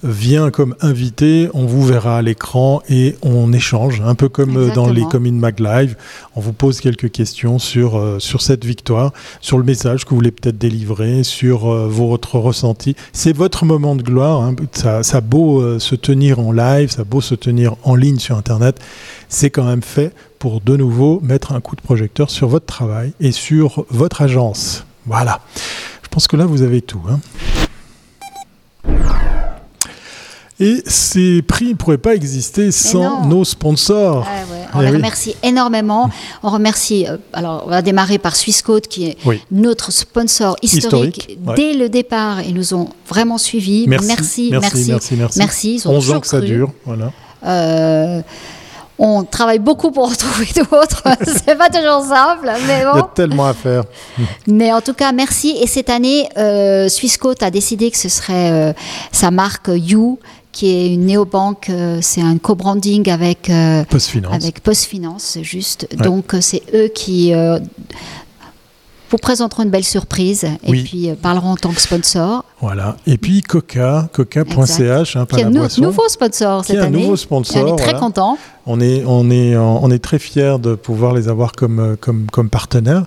vient 0.05 0.51
comme 0.51 0.75
invité. 0.81 1.49
On 1.55 1.65
vous 1.67 1.85
verra 1.85 2.19
à 2.19 2.23
l'écran 2.23 2.83
et 2.89 3.17
on 3.23 3.53
échange, 3.53 4.01
un 4.05 4.15
peu 4.17 4.29
comme 4.29 4.57
euh, 4.57 4.75
dans 4.75 4.89
les. 4.89 5.03
Comin 5.03 5.33
Mag 5.33 5.61
Live. 5.61 5.97
On 6.37 6.41
vous 6.41 6.53
pose 6.53 6.81
quelques 6.81 7.11
questions 7.11 7.59
sur, 7.59 7.97
euh, 7.99 8.19
sur 8.19 8.41
cette 8.41 8.65
victoire, 8.65 9.13
sur 9.41 9.59
le 9.59 9.65
message 9.65 10.05
que 10.05 10.11
vous 10.11 10.17
voulez 10.17 10.31
peut-être 10.31 10.57
délivrer, 10.59 10.92
sur 11.23 11.71
euh, 11.73 11.89
votre 11.89 12.39
ressenti. 12.39 12.95
C'est 13.13 13.33
votre 13.37 13.65
moment 13.65 13.97
de 13.97 14.03
gloire. 14.03 14.43
hein. 14.43 14.55
Ça, 14.73 15.03
ça 15.03 15.21
beau 15.21 15.61
euh, 15.61 15.79
se 15.79 15.95
tenir 15.95 16.39
en 16.39 16.53
live, 16.53 16.91
ça 16.91 17.05
beau 17.05 17.21
se 17.21 17.35
tenir 17.35 17.77
en 17.83 17.95
ligne 17.95 18.19
sur 18.19 18.37
Internet. 18.37 18.79
C'est 19.29 19.51
quand 19.51 19.65
même 19.65 19.83
fait 19.83 20.13
pour 20.39 20.61
de 20.61 20.77
nouveau 20.77 21.21
mettre 21.23 21.53
un 21.53 21.61
coup 21.61 21.77
de 21.77 21.81
projecteur 21.81 22.31
sur 22.31 22.49
votre 22.49 22.67
travail 22.67 23.13
et 23.21 23.33
sur 23.33 23.85
votre 23.91 24.23
agence. 24.23 24.85
Voilà. 25.07 25.41
Je 26.03 26.09
pense 26.09 26.27
que 26.27 26.37
là, 26.37 26.47
vous 26.47 26.63
avez 26.63 26.83
tout. 26.83 27.01
hein. 27.09 27.21
Et 30.63 30.83
ces 30.87 31.43
prix 31.43 31.71
ne 31.71 31.75
pourraient 31.75 31.99
pas 31.99 32.15
exister 32.15 32.71
sans 32.71 33.27
nos 33.27 33.45
sponsors. 33.45 34.21
Ouais. 34.21 34.59
On 34.75 34.81
Eh 34.81 34.85
les 34.85 34.91
oui. 34.91 34.97
remercie 34.97 35.35
énormément. 35.43 36.09
On 36.43 36.51
remercie, 36.51 37.07
euh, 37.09 37.17
alors 37.33 37.65
on 37.67 37.71
va 37.71 37.83
démarrer 37.83 38.19
par 38.19 38.37
Swissquote 38.37 38.87
qui 38.89 39.07
est 39.09 39.17
Oui. 39.27 39.43
notre 39.51 39.93
sponsor 39.93 40.57
historique. 40.63 41.19
Historique, 41.19 41.39
ouais. 41.47 41.55
Dès 41.57 41.73
le 41.75 41.89
départ, 41.89 42.43
ils 42.43 42.55
nous 42.55 42.73
ont 42.75 42.89
vraiment 43.09 43.39
suivis. 43.39 43.87
Merci, 43.89 44.07
merci, 44.07 44.49
merci, 44.53 44.85
merci. 44.89 45.15
merci, 45.17 45.39
merci. 45.39 45.75
Ils 45.75 45.89
ont 45.89 45.93
11 45.97 46.11
ans 46.13 46.21
que 46.21 46.27
ça 46.27 46.39
cru. 46.39 46.47
dure. 46.47 46.73
Voilà. 46.87 47.11
Euh, 47.45 48.23
on 48.99 49.25
travaille 49.25 49.59
beaucoup 49.59 49.91
pour 49.91 50.05
en 50.05 50.15
trouver 50.15 50.49
d'autres. 50.55 51.03
C'est 51.27 51.57
pas 51.59 51.69
toujours 51.71 52.03
simple, 52.05 52.51
mais 52.67 52.79
Il 52.81 52.83
y 52.83 52.85
a 52.85 52.93
bon. 52.95 53.09
tellement 53.15 53.47
à 53.47 53.55
faire. 53.55 53.83
Mais 54.47 54.73
en 54.73 54.81
tout 54.81 54.95
cas, 54.95 55.11
merci. 55.13 55.57
Et 55.61 55.67
cette 55.67 55.91
année, 55.91 56.29
euh, 56.39 56.89
Swissquote 56.89 57.43
a 57.43 57.51
décidé 57.51 57.91
que 57.91 57.99
ce 57.99 58.09
serait 58.09 58.51
euh, 58.53 58.73
sa 59.11 59.31
marque 59.31 59.69
You, 59.73 60.19
qui 60.53 60.69
est 60.69 60.95
une 60.95 61.07
néobanque. 61.07 61.71
euh, 61.71 61.99
c'est 62.03 62.21
un 62.21 62.39
co-branding 62.39 63.09
avec 63.11 63.49
euh, 63.51 63.85
Post-finance. 63.85 64.35
avec 64.35 64.61
PostFinance, 64.63 65.39
juste. 65.43 65.89
Ouais. 65.91 66.05
Donc, 66.05 66.35
euh, 66.35 66.41
c'est 66.41 66.63
eux 66.75 66.89
qui 66.95 67.33
euh, 67.35 67.59
vous 69.11 69.19
présenteront 69.19 69.63
une 69.65 69.71
belle 69.71 69.85
surprise 69.85 70.47
Oui. 70.67 70.81
et 70.81 70.85
puis 70.85 71.11
euh, 71.11 71.15
parleront 71.15 71.51
en 71.53 71.57
tant 71.57 71.71
que 71.73 71.81
sponsor. 71.81 72.45
Voilà. 72.61 72.97
Et 73.07 73.19
puis 73.19 73.43
Coca, 73.43 74.09
coca.ch, 74.13 75.17
hein, 75.17 75.27
Qui 75.31 75.41
est 75.41 75.45
nou- 75.45 75.59
boisson. 75.61 75.83
nouveau 75.83 76.09
sponsor 76.09 76.65
Qui 76.65 76.73
est 76.73 76.75
cette 76.77 76.85
un 76.85 76.87
année. 76.87 77.01
nouveau 77.03 77.15
Et 77.15 77.19
sponsor. 77.19 77.65
on 77.73 77.77
est 77.77 77.79
très 77.83 77.95
content. 77.95 78.39
On 78.67 78.81
est, 78.81 79.05
on 79.05 79.91
est 79.91 79.99
très 79.99 80.19
fiers 80.19 80.57
de 80.61 80.75
pouvoir 80.75 81.15
les 81.15 81.29
avoir 81.29 81.53
comme, 81.53 81.81
euh, 81.81 82.49
partenaires. 82.51 83.05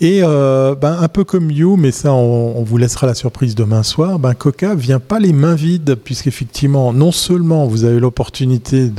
Et 0.00 0.20
euh, 0.22 0.74
ben, 0.74 0.96
un 1.00 1.08
peu 1.08 1.24
comme 1.24 1.50
You, 1.50 1.76
mais 1.76 1.90
ça, 1.90 2.12
on, 2.12 2.62
vous 2.62 2.76
laissera 2.78 3.06
la 3.06 3.14
surprise 3.14 3.54
demain 3.54 3.82
soir. 3.82 4.18
Ben, 4.18 4.34
Coca 4.34 4.74
vient 4.74 5.00
pas 5.00 5.18
les 5.18 5.32
mains 5.32 5.54
vides, 5.54 5.96
puisqu'effectivement, 5.96 6.92
non 6.92 7.12
seulement 7.12 7.66
vous 7.66 7.84
avez 7.84 8.00
l'opportunité 8.00 8.90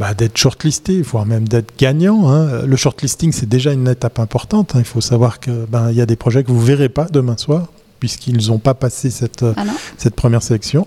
bah, 0.00 0.14
d'être 0.14 0.36
shortlisté, 0.36 1.00
voire 1.02 1.26
même 1.26 1.46
d'être 1.46 1.72
gagnant. 1.78 2.28
hein. 2.28 2.62
Le 2.66 2.76
shortlisting, 2.76 3.30
c'est 3.32 3.48
déjà 3.48 3.72
une 3.72 3.88
étape 3.88 4.18
importante. 4.18 4.74
hein. 4.74 4.80
Il 4.80 4.84
faut 4.84 5.00
savoir 5.00 5.38
que 5.38 5.66
ben, 5.66 5.92
y 5.92 6.00
a 6.00 6.06
des 6.06 6.16
projets 6.16 6.42
que 6.42 6.50
vous 6.50 6.60
verrez 6.60 6.88
pas 6.88 7.06
demain 7.10 7.36
soir 7.36 7.68
puisqu'ils 7.98 8.48
n'ont 8.48 8.58
pas 8.58 8.74
passé 8.74 9.10
cette, 9.10 9.44
Ah 9.56 9.64
cette 9.98 10.14
première 10.14 10.42
sélection. 10.42 10.86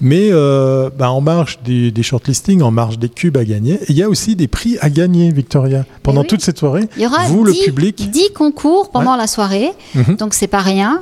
Mais 0.00 0.28
euh, 0.30 0.90
bah, 0.96 1.10
en 1.10 1.20
marge 1.20 1.58
des, 1.64 1.90
des 1.90 2.02
shortlistings, 2.02 2.62
en 2.62 2.70
marge 2.70 2.98
des 2.98 3.08
cubes 3.08 3.36
à 3.36 3.44
gagner, 3.44 3.80
il 3.88 3.96
y 3.96 4.02
a 4.02 4.08
aussi 4.08 4.36
des 4.36 4.48
prix 4.48 4.78
à 4.80 4.90
gagner, 4.90 5.30
Victoria. 5.32 5.84
Pendant 6.02 6.22
oui. 6.22 6.26
toute 6.26 6.40
cette 6.42 6.58
soirée, 6.58 6.88
Il 6.96 7.02
y 7.02 7.06
aura 7.06 7.24
vous, 7.26 7.44
le 7.44 7.52
10 7.52 7.64
public, 7.64 8.10
10 8.10 8.30
concours 8.34 8.90
pendant 8.90 9.16
la 9.16 9.26
soirée, 9.26 9.70
Mhm. 9.94 10.16
donc 10.16 10.34
c'est 10.34 10.46
pas 10.46 10.60
rien. 10.60 11.00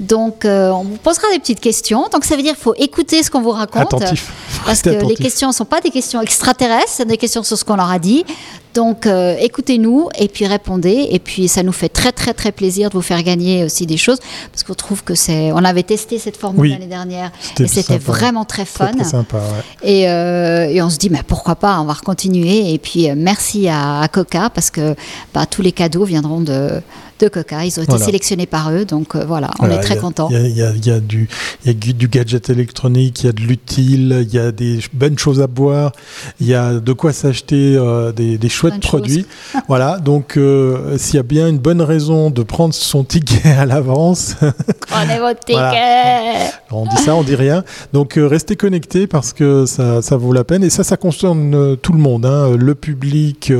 Donc 0.00 0.44
euh, 0.44 0.70
on 0.70 0.82
vous 0.82 0.96
posera 0.96 1.28
des 1.32 1.38
petites 1.38 1.60
questions. 1.60 2.08
Donc 2.12 2.24
ça 2.24 2.34
veut 2.36 2.42
dire 2.42 2.54
qu'il 2.54 2.62
faut 2.62 2.74
écouter 2.76 3.22
ce 3.22 3.30
qu'on 3.30 3.40
vous 3.42 3.50
raconte. 3.52 3.94
attentif. 3.94 4.32
Parce 4.66 4.82
que 4.82 4.90
les 4.90 5.14
questions 5.14 5.48
ne 5.48 5.52
sont 5.52 5.64
pas 5.64 5.80
des 5.80 5.90
questions 5.90 6.20
extraterrestres, 6.20 6.88
c'est 6.88 7.04
des 7.06 7.16
questions 7.16 7.44
sur 7.44 7.56
ce 7.56 7.64
qu'on 7.64 7.76
leur 7.76 7.90
a 7.90 7.98
dit. 8.00 8.24
Donc 8.74 9.06
euh, 9.06 9.36
écoutez-nous 9.38 10.08
et 10.18 10.28
puis 10.28 10.46
répondez. 10.46 11.06
Et 11.10 11.18
puis 11.20 11.46
ça 11.48 11.62
nous 11.62 11.72
fait 11.72 11.88
très 11.88 12.12
très 12.12 12.34
très 12.34 12.50
plaisir 12.52 12.88
de 12.90 12.94
vous 12.94 13.02
faire 13.02 13.22
gagner 13.22 13.64
aussi 13.64 13.86
des 13.86 13.96
choses 13.96 14.18
parce 14.50 14.62
qu'on 14.64 14.74
trouve 14.74 15.04
que 15.04 15.14
c'est. 15.14 15.52
On 15.52 15.58
avait 15.64 15.82
testé 15.84 16.18
cette 16.18 16.36
formule 16.36 16.60
Oui. 16.62 16.70
l'année 16.70 16.86
dernière 16.86 17.30
C'était 17.40 17.64
et 17.64 17.68
c'était 17.68 17.98
vraiment 17.98 18.44
très 18.44 18.64
Très, 18.64 18.86
fun. 18.86 18.92
très 18.92 19.04
sympa. 19.04 19.36
ouais. 19.38 19.88
Et, 19.88 20.08
euh, 20.08 20.68
et 20.68 20.80
on 20.82 20.90
se 20.90 20.96
dit, 20.98 21.10
mais 21.10 21.22
pourquoi 21.26 21.54
pas, 21.54 21.78
on 21.80 21.84
va 21.84 21.94
continuer. 22.04 22.72
Et 22.72 22.78
puis, 22.78 23.10
euh, 23.10 23.14
merci 23.16 23.68
à, 23.68 24.00
à 24.00 24.08
Coca 24.08 24.48
parce 24.50 24.70
que 24.70 24.94
bah, 25.34 25.44
tous 25.46 25.60
les 25.62 25.72
cadeaux 25.72 26.04
viendront 26.04 26.40
de, 26.40 26.80
de 27.20 27.28
Coca. 27.28 27.64
Ils 27.64 27.78
ont 27.78 27.82
été 27.82 27.90
Voilà. 27.92 28.04
sélectionnés 28.04 28.46
par 28.46 28.70
eux, 28.72 28.84
donc 28.84 29.14
euh, 29.14 29.24
voilà, 29.26 29.50
on 29.60 29.66
Voilà, 29.66 29.76
est 29.80 29.84
très 29.84 29.96
contents. 29.96 30.28
Il 30.30 30.36
y 30.36 30.38
a, 30.40 30.46
il 30.48 30.56
y 30.56 30.62
a- 30.62 30.72
il 30.74 30.86
y 30.86 30.90
a 30.90 31.00
du, 31.00 31.28
il 31.64 31.68
y 31.68 31.90
a 31.90 31.92
du 31.92 32.08
gadget 32.08 32.50
électronique, 32.50 33.22
il 33.22 33.26
y 33.26 33.28
a 33.28 33.32
de 33.32 33.40
l'utile, 33.40 34.26
il 34.28 34.34
y 34.34 34.38
a 34.38 34.52
des 34.52 34.80
bonnes 34.92 35.18
choses 35.18 35.40
à 35.40 35.46
boire, 35.46 35.92
il 36.40 36.46
y 36.46 36.54
a 36.54 36.74
de 36.74 36.92
quoi 36.92 37.12
s'acheter 37.12 37.76
euh, 37.76 38.12
des, 38.12 38.38
des 38.38 38.48
chouettes 38.48 38.74
de 38.76 38.80
produits. 38.80 39.26
voilà, 39.68 39.98
donc 39.98 40.36
euh, 40.36 40.98
s'il 40.98 41.16
y 41.16 41.18
a 41.18 41.22
bien 41.22 41.48
une 41.48 41.58
bonne 41.58 41.82
raison 41.82 42.30
de 42.30 42.42
prendre 42.42 42.74
son 42.74 43.04
ticket 43.04 43.48
à 43.58 43.66
l'avance, 43.66 44.34
Prenez 44.88 45.18
votre 45.18 45.40
ticket 45.46 45.54
Voilà. 45.60 46.50
on 46.72 46.86
dit 46.86 46.96
ça, 47.02 47.14
on 47.14 47.22
dit 47.22 47.34
rien. 47.36 47.64
Donc 47.92 48.18
euh, 48.18 48.26
restez 48.26 48.56
connectés 48.56 49.06
parce 49.06 49.32
que 49.32 49.66
ça, 49.66 50.02
ça 50.02 50.16
vaut 50.16 50.32
la 50.32 50.44
peine. 50.44 50.64
Et 50.64 50.70
ça, 50.70 50.84
ça 50.84 50.96
concerne 50.96 51.76
tout 51.76 51.92
le 51.92 51.98
monde, 51.98 52.26
hein, 52.26 52.56
le 52.56 52.74
public, 52.74 53.52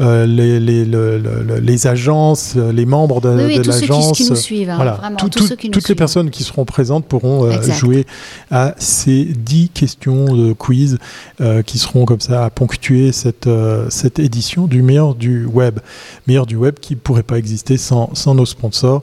les, 0.00 0.60
les, 0.60 0.84
le- 0.84 1.18
le- 1.18 1.42
le- 1.46 1.58
les 1.60 1.86
agences, 1.86 2.54
les 2.72 2.86
membres 2.86 3.20
de, 3.20 3.28
Oui, 3.30 3.42
oui, 3.46 3.56
de 3.58 3.62
tous 3.62 3.72
ceux 3.72 3.80
qui, 3.80 3.88
l'agence. 3.88 4.12
qui 4.16 4.28
nous 4.30 4.36
suivent, 4.36 4.70
hein, 4.70 4.76
Voilà, 4.76 4.92
vraiment, 4.92 5.16
Tout- 5.16 5.28
tous 5.28 5.38
tout- 5.40 5.46
ceux 5.46 5.56
qui 5.56 5.68
nous 5.68 5.72
toutes 5.72 5.82
les 5.84 5.86
suivent. 5.86 5.96
personnes 5.96 6.30
qui 6.30 6.42
seront 6.42 6.64
présentes 6.64 7.04
pourront 7.06 7.44
euh, 7.44 7.60
jouer 7.72 8.06
à 8.50 8.74
ces 8.78 9.24
10 9.24 9.68
questions 9.68 10.34
de 10.34 10.52
quiz 10.52 10.98
euh, 11.40 11.62
qui 11.62 11.78
seront 11.78 12.04
comme 12.04 12.20
ça 12.20 12.44
à 12.44 12.50
ponctuer 12.50 13.12
cette, 13.12 13.46
euh, 13.46 13.86
cette 13.90 14.18
édition 14.18 14.66
du 14.66 14.82
meilleur 14.82 15.14
du 15.14 15.44
web. 15.46 15.78
Meilleur 16.26 16.46
du 16.46 16.56
web 16.56 16.74
qui 16.80 16.94
ne 16.94 17.00
pourrait 17.00 17.22
pas 17.22 17.38
exister 17.38 17.76
sans, 17.76 18.10
sans 18.14 18.34
nos 18.34 18.46
sponsors. 18.46 19.02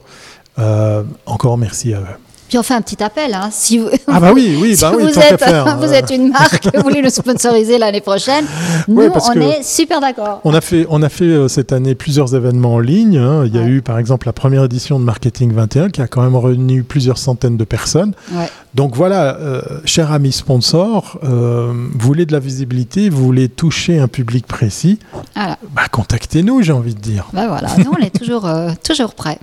Encore 1.26 1.56
merci 1.56 1.94
à 1.94 2.00
eux. 2.00 2.04
Puis 2.50 2.58
on 2.58 2.62
fait 2.64 2.74
un 2.74 2.82
petit 2.82 3.00
appel. 3.02 3.32
Hein, 3.32 3.48
si 3.52 3.78
vous, 3.78 3.88
Ah 4.08 4.18
bah 4.18 4.32
oui, 4.34 4.58
oui, 4.60 4.74
si 4.76 4.82
bah 4.82 4.92
oui, 4.96 5.04
vous, 5.04 5.18
êtes, 5.20 5.38
faire. 5.42 5.78
vous 5.80 5.92
êtes 5.92 6.10
une 6.10 6.30
marque 6.30 6.68
que 6.68 6.76
vous 6.76 6.82
voulez 6.82 7.00
nous 7.00 7.08
sponsoriser 7.10 7.78
l'année 7.78 8.00
prochaine, 8.00 8.44
nous, 8.88 8.96
Ouais, 8.96 9.08
on 9.08 9.40
est 9.40 9.62
super 9.62 10.00
d'accord. 10.00 10.40
On 10.42 10.52
a 10.52 10.60
fait, 10.60 10.84
on 10.90 11.00
a 11.02 11.08
fait 11.08 11.24
euh, 11.24 11.46
cette 11.46 11.72
année 11.72 11.94
plusieurs 11.94 12.34
événements 12.34 12.74
en 12.74 12.78
ligne. 12.80 13.16
hein. 13.18 13.44
Il 13.46 13.54
y 13.54 13.58
a 13.58 13.64
eu 13.64 13.82
par 13.82 13.98
exemple 13.98 14.26
la 14.26 14.32
première 14.32 14.64
édition 14.64 14.98
de 14.98 15.04
Marketing 15.04 15.52
21 15.52 15.90
qui 15.90 16.02
a 16.02 16.08
quand 16.08 16.22
même 16.22 16.34
réuni 16.36 16.82
plusieurs 16.82 17.18
centaines 17.18 17.56
de 17.56 17.64
personnes. 17.64 18.14
Ouais. 18.32 18.50
Donc 18.74 18.96
voilà, 18.96 19.36
euh, 19.36 19.62
chers 19.84 20.10
amis 20.12 20.32
sponsors, 20.32 21.18
euh, 21.24 21.72
vous 21.72 22.06
voulez 22.06 22.26
de 22.26 22.32
la 22.32 22.40
visibilité, 22.40 23.10
vous 23.10 23.22
voulez 23.24 23.48
toucher 23.48 24.00
un 24.00 24.08
public 24.08 24.46
précis, 24.48 24.98
Voilà. 25.36 25.56
bah, 25.72 25.82
contactez-nous, 25.90 26.62
j'ai 26.62 26.72
envie 26.72 26.94
de 26.96 27.00
dire. 27.00 27.28
Ben 27.32 27.46
voilà, 27.46 27.68
nous 27.78 27.92
on 27.96 28.02
est 28.04 28.10
toujours, 28.16 28.46
euh, 28.46 28.70
toujours 28.84 29.14
prêts. 29.14 29.38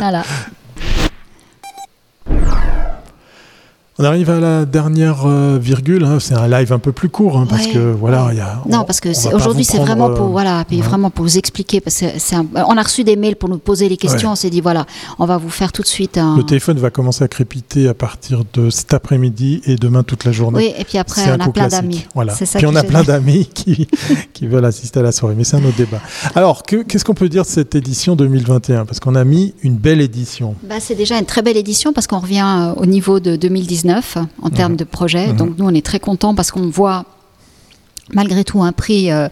Voilà. 0.00 0.22
you 2.28 2.71
On 4.02 4.04
arrive 4.04 4.30
à 4.30 4.40
la 4.40 4.64
dernière 4.64 5.26
euh, 5.26 5.58
virgule. 5.62 6.02
hein. 6.02 6.18
C'est 6.18 6.34
un 6.34 6.48
live 6.48 6.72
un 6.72 6.80
peu 6.80 6.90
plus 6.90 7.08
court 7.08 7.38
hein, 7.38 7.46
parce 7.48 7.66
Ouais, 7.66 7.72
que 7.72 7.78
voilà, 7.92 8.32
y 8.34 8.40
a. 8.40 8.60
Non, 8.68 8.82
parce 8.82 8.98
que 8.98 9.10
aujourd'hui 9.32 9.62
c'est 9.62 9.78
vraiment 9.78 10.10
euh, 10.10 10.14
pour 10.16 10.26
voilà, 10.26 10.64
puis 10.66 10.78
ouais. 10.78 10.82
vraiment 10.82 11.08
pour 11.10 11.24
vous 11.24 11.38
expliquer 11.38 11.80
parce 11.80 12.00
que 12.00 12.06
un- 12.34 12.46
on 12.66 12.76
a 12.76 12.82
reçu 12.82 13.04
des 13.04 13.14
mails 13.14 13.36
pour 13.36 13.48
nous 13.48 13.58
poser 13.58 13.88
les 13.88 13.96
questions. 13.96 14.32
On 14.32 14.34
s'est 14.34 14.50
dit 14.50 14.60
voilà, 14.60 14.86
on 15.20 15.24
va 15.26 15.36
vous 15.36 15.50
faire 15.50 15.70
tout 15.70 15.82
de 15.82 15.86
suite 15.86 16.18
un. 16.18 16.36
Le 16.36 16.42
téléphone 16.42 16.78
va 16.80 16.90
commencer 16.90 17.22
à 17.22 17.28
crépiter 17.28 17.86
à 17.86 17.94
partir 17.94 18.42
de 18.54 18.70
cet 18.70 18.92
après-midi 18.92 19.60
et 19.66 19.76
demain 19.76 20.02
toute 20.02 20.24
la 20.24 20.32
journée. 20.32 20.58
Oui, 20.58 20.72
et 20.76 20.82
puis 20.84 20.98
après 20.98 21.22
on 21.30 21.40
a 21.40 21.48
plein 21.52 21.68
d'amis. 21.68 22.04
Voilà. 22.12 22.34
C'est 22.34 22.44
ça 22.46 22.58
Puis 22.58 22.66
on 22.66 22.74
a 22.74 22.82
plein 22.82 23.04
d'amis 23.04 23.46
qui, 23.54 23.86
qui 24.32 24.48
veulent 24.48 24.64
assister 24.64 24.98
à 24.98 25.02
la 25.04 25.12
soirée, 25.12 25.34
mais 25.38 25.44
c'est 25.44 25.58
un 25.58 25.64
autre 25.64 25.76
débat. 25.76 26.00
Alors, 26.34 26.64
que- 26.64 26.82
qu'est-ce 26.82 27.04
qu'on 27.04 27.14
peut 27.14 27.28
dire 27.28 27.42
de 27.42 27.48
cette 27.48 27.76
édition 27.76 28.16
2021 28.16 28.84
Parce 28.84 28.98
qu'on 28.98 29.14
a 29.14 29.22
mis 29.22 29.54
une 29.62 29.76
belle 29.76 30.00
édition. 30.00 30.56
Bah, 30.68 30.76
c'est 30.80 30.96
déjà 30.96 31.20
une 31.20 31.24
très 31.26 31.42
belle 31.42 31.56
édition 31.56 31.92
parce 31.92 32.08
qu'on 32.08 32.18
revient 32.18 32.42
euh, 32.44 32.72
au 32.80 32.86
niveau 32.86 33.20
de 33.20 33.36
2019 33.36 33.91
en 34.42 34.50
termes 34.50 34.76
de 34.76 34.84
projet. 34.84 35.28
Mhm. 35.28 35.36
Donc 35.36 35.58
nous, 35.58 35.66
on 35.66 35.74
est 35.74 35.84
très 35.84 36.00
contents 36.00 36.34
parce 36.34 36.50
qu'on 36.50 36.68
voit 36.68 37.04
malgré 38.12 38.44
tout 38.44 38.62
un 38.62 38.72
prix, 38.72 39.10
euh, 39.10 39.28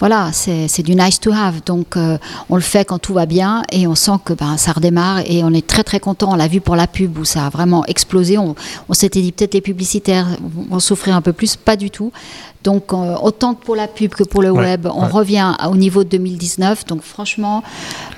voilà, 0.00 0.30
c'est 0.32 0.68
c'est 0.68 0.82
du 0.82 0.94
nice 0.94 1.20
to 1.20 1.32
have. 1.32 1.62
Donc 1.64 1.96
euh, 1.96 2.18
on 2.50 2.56
le 2.56 2.62
fait 2.62 2.84
quand 2.84 2.98
tout 2.98 3.14
va 3.14 3.26
bien 3.26 3.62
et 3.72 3.86
on 3.86 3.94
sent 3.94 4.18
que 4.24 4.32
ben, 4.32 4.56
ça 4.56 4.72
redémarre 4.72 5.20
et 5.26 5.42
on 5.44 5.52
est 5.52 5.66
très 5.66 5.84
très 5.84 6.00
content. 6.00 6.32
On 6.32 6.36
l'a 6.36 6.48
vu 6.48 6.60
pour 6.60 6.76
la 6.76 6.86
pub 6.86 7.18
où 7.18 7.24
ça 7.24 7.46
a 7.46 7.50
vraiment 7.50 7.84
explosé. 7.86 8.38
On, 8.38 8.54
on 8.88 8.94
s'était 8.94 9.20
dit 9.20 9.32
peut-être 9.32 9.54
les 9.54 9.60
publicitaires 9.60 10.26
vont 10.40 10.80
souffrir 10.80 11.16
un 11.16 11.22
peu 11.22 11.32
plus, 11.32 11.56
pas 11.56 11.76
du 11.76 11.90
tout. 11.90 12.12
Donc 12.68 12.92
euh, 12.92 13.14
autant 13.22 13.54
que 13.54 13.64
pour 13.64 13.76
la 13.76 13.88
pub 13.88 14.10
que 14.10 14.24
pour 14.24 14.42
le 14.42 14.50
Ouais, 14.50 14.60
web, 14.60 14.86
on 14.94 15.04
ouais. 15.04 15.10
revient 15.10 15.54
au 15.70 15.76
niveau 15.76 16.04
de 16.04 16.10
2019. 16.10 16.84
Donc 16.84 17.00
franchement, 17.00 17.62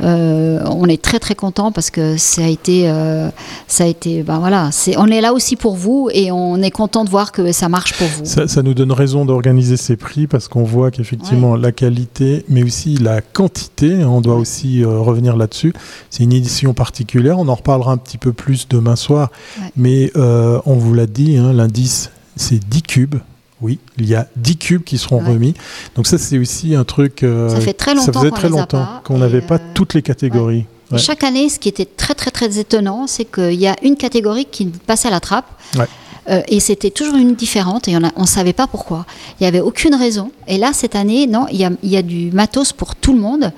euh, 0.03 0.59
on 0.67 0.87
est 0.87 1.01
très 1.01 1.21
très 1.21 1.37
content 1.37 1.71
parce 1.71 1.91
que 1.91 2.17
ça 2.17 2.43
a 2.43 2.49
été, 2.49 2.91
euh, 2.91 3.29
ça 3.69 3.85
a 3.85 3.87
été, 3.87 4.25
ben 4.25 4.41
voilà, 4.41 4.71
c'est, 4.73 4.97
on 4.99 5.07
est 5.07 5.21
là 5.21 5.33
aussi 5.33 5.55
pour 5.55 5.77
vous 5.77 6.09
et 6.13 6.33
on 6.33 6.61
est 6.63 6.73
content 6.73 7.05
de 7.05 7.11
voir 7.11 7.31
que 7.31 7.53
ça 7.53 7.69
marche 7.69 7.97
pour 7.97 8.09
vous. 8.09 8.25
Ça, 8.25 8.49
ça 8.49 8.63
nous 8.65 8.75
donne 8.75 8.91
raison 8.91 9.25
d'organiser 9.25 9.77
ces 9.77 9.97
prix 9.97 10.27
parce 10.27 10.49
qu'on 10.49 10.65
voit 10.65 10.91
qu'effectivement 10.91 11.55
la 11.55 11.71
qualité, 11.71 12.45
mais 12.49 12.65
aussi 12.65 12.97
la 12.97 13.21
quantité, 13.21 14.03
hein, 14.03 14.09
on 14.09 14.21
doit 14.21 14.35
aussi 14.35 14.85
revenir 14.85 15.37
là-dessus. 15.37 15.73
C'est 16.11 16.25
une 16.25 16.33
édition 16.33 16.75
particulière, 16.75 17.39
on 17.39 17.47
en 17.47 17.55
reparlera 17.55 17.93
un 17.93 17.99
petit 17.99 18.19
peu 18.19 18.33
plus 18.33 18.67
demain 18.69 18.97
soir, 18.97 19.31
mais 19.77 20.11
on 20.17 20.75
vous 20.75 20.93
l'a 20.93 21.07
dit, 21.07 21.37
hein, 21.37 21.53
l'indice 21.53 22.11
c'est 22.35 22.59
10 22.59 22.83
cubes. 22.83 23.17
Oui, 23.63 23.79
il 23.99 24.07
y 24.09 24.15
a 24.15 24.27
10 24.37 24.57
cubes 24.57 24.85
qui 24.85 24.97
seront 24.99 25.23
Ouais. 25.23 25.31
remis. 25.33 25.55
Donc 25.95 26.07
ça 26.07 26.17
c'est 26.19 26.39
aussi 26.39 26.75
un 26.75 26.85
truc... 26.85 27.23
euh, 27.23 27.49
Ça 27.51 27.61
fait 27.61 27.75
très 27.75 27.91
ça 27.93 27.97
longtemps 27.97 28.21
faisait 28.21 28.31
qu'on 28.31 28.37
très 28.37 28.49
longtemps 28.49 28.89
qu'on 29.05 29.19
n'avait 29.19 29.41
pas 29.43 29.57
euh, 29.57 29.73
toutes 29.75 29.95
les 29.95 30.03
catégories. 30.03 30.65
Ouais. 30.91 30.99
Chaque 30.99 31.23
année, 31.25 31.49
ce 31.49 31.59
qui 31.59 31.69
était 31.69 31.85
très 31.85 32.15
très 32.15 32.31
très 32.31 32.59
étonnant, 32.59 33.07
c'est 33.07 33.25
qu'il 33.25 33.53
y 33.61 33.67
a 33.69 33.77
une 33.83 33.97
catégorie 33.97 34.47
qui 34.51 34.67
passait 34.67 35.09
à 35.09 35.11
la 35.13 35.21
trappe. 35.21 35.47
Ouais. 35.77 35.87
Euh, 36.29 36.43
et 36.49 36.61
c'était 36.61 36.91
toujours 36.91 37.17
une 37.17 37.35
différente 37.35 37.89
et 37.89 37.97
on 37.97 38.21
ne 38.23 38.27
savait 38.27 38.53
pas 38.53 38.67
pourquoi. 38.67 39.07
Il 39.39 39.45
n'y 39.45 39.47
avait 39.47 39.61
aucune 39.61 39.95
raison. 39.95 40.33
Et 40.49 40.59
là, 40.59 40.73
cette 40.73 40.95
année, 40.95 41.27
non, 41.27 41.47
il 41.51 41.59
y 41.59 41.65
a, 41.65 41.71
il 41.83 41.91
y 41.91 41.97
a 41.97 42.03
du 42.03 42.31
matos 42.31 42.73
pour 42.73 42.95
tout 42.95 43.13
le 43.15 43.21
monde. 43.21 43.53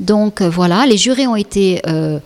Donc 0.00 0.40
euh, 0.40 0.48
voilà, 0.50 0.86
les 0.86 0.96
jurés 0.96 1.26
ont 1.26 1.36
été 1.36 1.80
euh, 1.86 2.18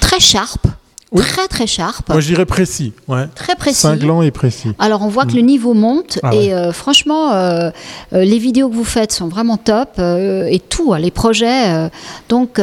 très 0.00 0.20
sharp, 0.20 0.66
Oui. 1.10 1.22
très 1.24 1.48
très 1.48 1.66
sharp, 1.66 2.08
Moi 2.10 2.20
je 2.20 2.26
dirais 2.28 2.44
précis, 2.44 2.92
ouais. 3.08 3.26
très 3.34 3.56
précis. 3.56 3.80
cinglant 3.80 4.20
et 4.20 4.30
précis. 4.30 4.72
Alors 4.78 5.00
on 5.02 5.08
voit 5.08 5.24
que 5.24 5.32
le 5.32 5.40
niveau 5.40 5.72
monte 5.72 6.18
Ah 6.22 6.34
et 6.34 6.52
euh, 6.52 6.70
franchement 6.72 7.32
euh, 7.32 7.70
euh, 8.12 8.24
les 8.24 8.38
vidéos 8.38 8.68
que 8.68 8.74
vous 8.74 8.84
faites 8.84 9.10
sont 9.12 9.26
vraiment 9.28 9.56
top 9.56 9.98
et 9.98 10.60
tout 10.68 10.92
hein, 10.92 10.98
les 10.98 11.10
projets 11.10 11.88
donc 12.28 12.60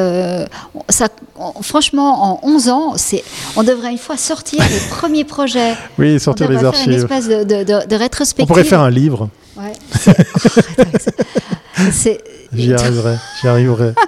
ça 0.90 1.08
on- 1.38 1.62
franchement 1.64 2.34
en 2.44 2.48
11 2.48 2.70
ans 2.70 2.94
c'est 2.98 3.24
on 3.56 3.64
devrait 3.64 3.92
une 3.92 3.98
fois 3.98 4.16
sortir 4.18 4.60
les 4.70 4.80
premiers 4.96 5.24
projets 5.26 5.74
Oui, 5.98 6.14
on 6.16 6.20
sortir 6.20 6.48
devrait 6.48 6.64
les 6.64 6.72
faire 6.72 6.84
une 6.88 6.94
archives. 6.94 7.12
espèce 7.12 7.28
de, 7.28 7.44
de, 7.44 7.64
de- 7.64 7.88
de 7.88 7.96
rétrospective 7.96 8.44
On 8.44 8.48
pourrait 8.48 8.64
faire 8.64 8.82
un 8.82 8.92
livre. 8.92 9.30
Ouais, 9.58 9.72
c'est- 11.00 11.26
c'est 11.92 12.24
J'y 12.54 12.74
arriverai, 12.74 13.16
j'y 13.42 13.48
arriverai. 13.48 13.94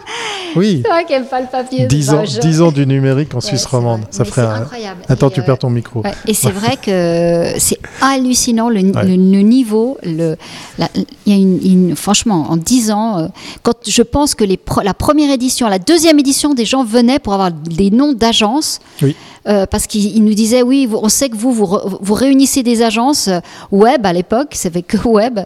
Oui, 0.58 0.82
c'est 0.84 0.90
vrai 0.90 1.06
qu'elle 1.06 1.22
aime 1.24 1.28
pas 1.28 1.42
le 1.42 1.48
papier 1.48 1.86
10 1.86 2.04
c'est 2.06 2.12
ans, 2.14 2.18
pas 2.20 2.26
je- 2.26 2.40
10 2.40 2.62
ans 2.62 2.72
du 2.72 2.86
numérique 2.88 3.34
en 3.34 3.38
Ouais, 3.38 3.42
Suisse 3.46 3.66
romande. 3.66 4.02
Ça 4.12 4.26
ferait 4.26 4.42
un... 4.42 4.62
incroyable. 4.62 5.02
Attends, 5.08 5.30
Et, 5.30 5.34
tu 5.34 5.40
euh, 5.40 5.44
perds 5.44 5.60
ton 5.60 5.70
micro. 5.70 6.02
Ouais, 6.02 6.12
et 6.28 6.34
c'est 6.34 6.52
vrai 6.52 6.78
que 6.82 7.54
c'est 7.60 7.80
hallucinant 8.02 8.70
le, 8.70 8.82
Ouais. 8.82 9.04
le- 9.04 9.16
le 9.16 9.42
niveau. 9.42 9.98
Le, 10.04 10.36
la- 10.78 10.90
y 11.26 11.32
a 11.32 11.36
une, 11.36 11.60
une- 11.64 11.96
franchement, 11.96 12.48
en 12.50 12.58
10 12.58 12.92
ans, 12.92 13.20
euh, 13.20 13.28
quand 13.64 13.74
je 13.88 14.02
pense 14.02 14.36
que 14.36 14.44
les 14.44 14.58
pro- 14.58 14.82
la 14.82 14.94
première 14.94 15.32
édition, 15.32 15.68
la 15.68 15.80
deuxième 15.80 16.20
édition, 16.20 16.54
des 16.54 16.66
gens 16.66 16.84
venaient 16.84 17.20
pour 17.20 17.34
avoir 17.34 17.52
des 17.52 17.92
noms 17.92 18.14
d'agences. 18.14 18.80
Oui. 19.02 19.16
Euh, 19.48 19.66
parce 19.66 19.88
qu'ils 19.88 20.16
ils 20.18 20.24
nous 20.24 20.34
disaient, 20.34 20.62
oui, 20.62 20.90
on 20.92 21.10
sait 21.10 21.30
que 21.30 21.36
vous, 21.36 21.54
vous, 21.54 22.14
réunissez 22.14 22.64
des 22.64 22.82
agences 22.82 23.28
euh, 23.28 23.40
web 23.72 24.06
à 24.06 24.14
l'époque, 24.14 24.54
ça 24.56 24.70
fait 24.70 24.82
que 24.82 24.98
web. 25.08 25.40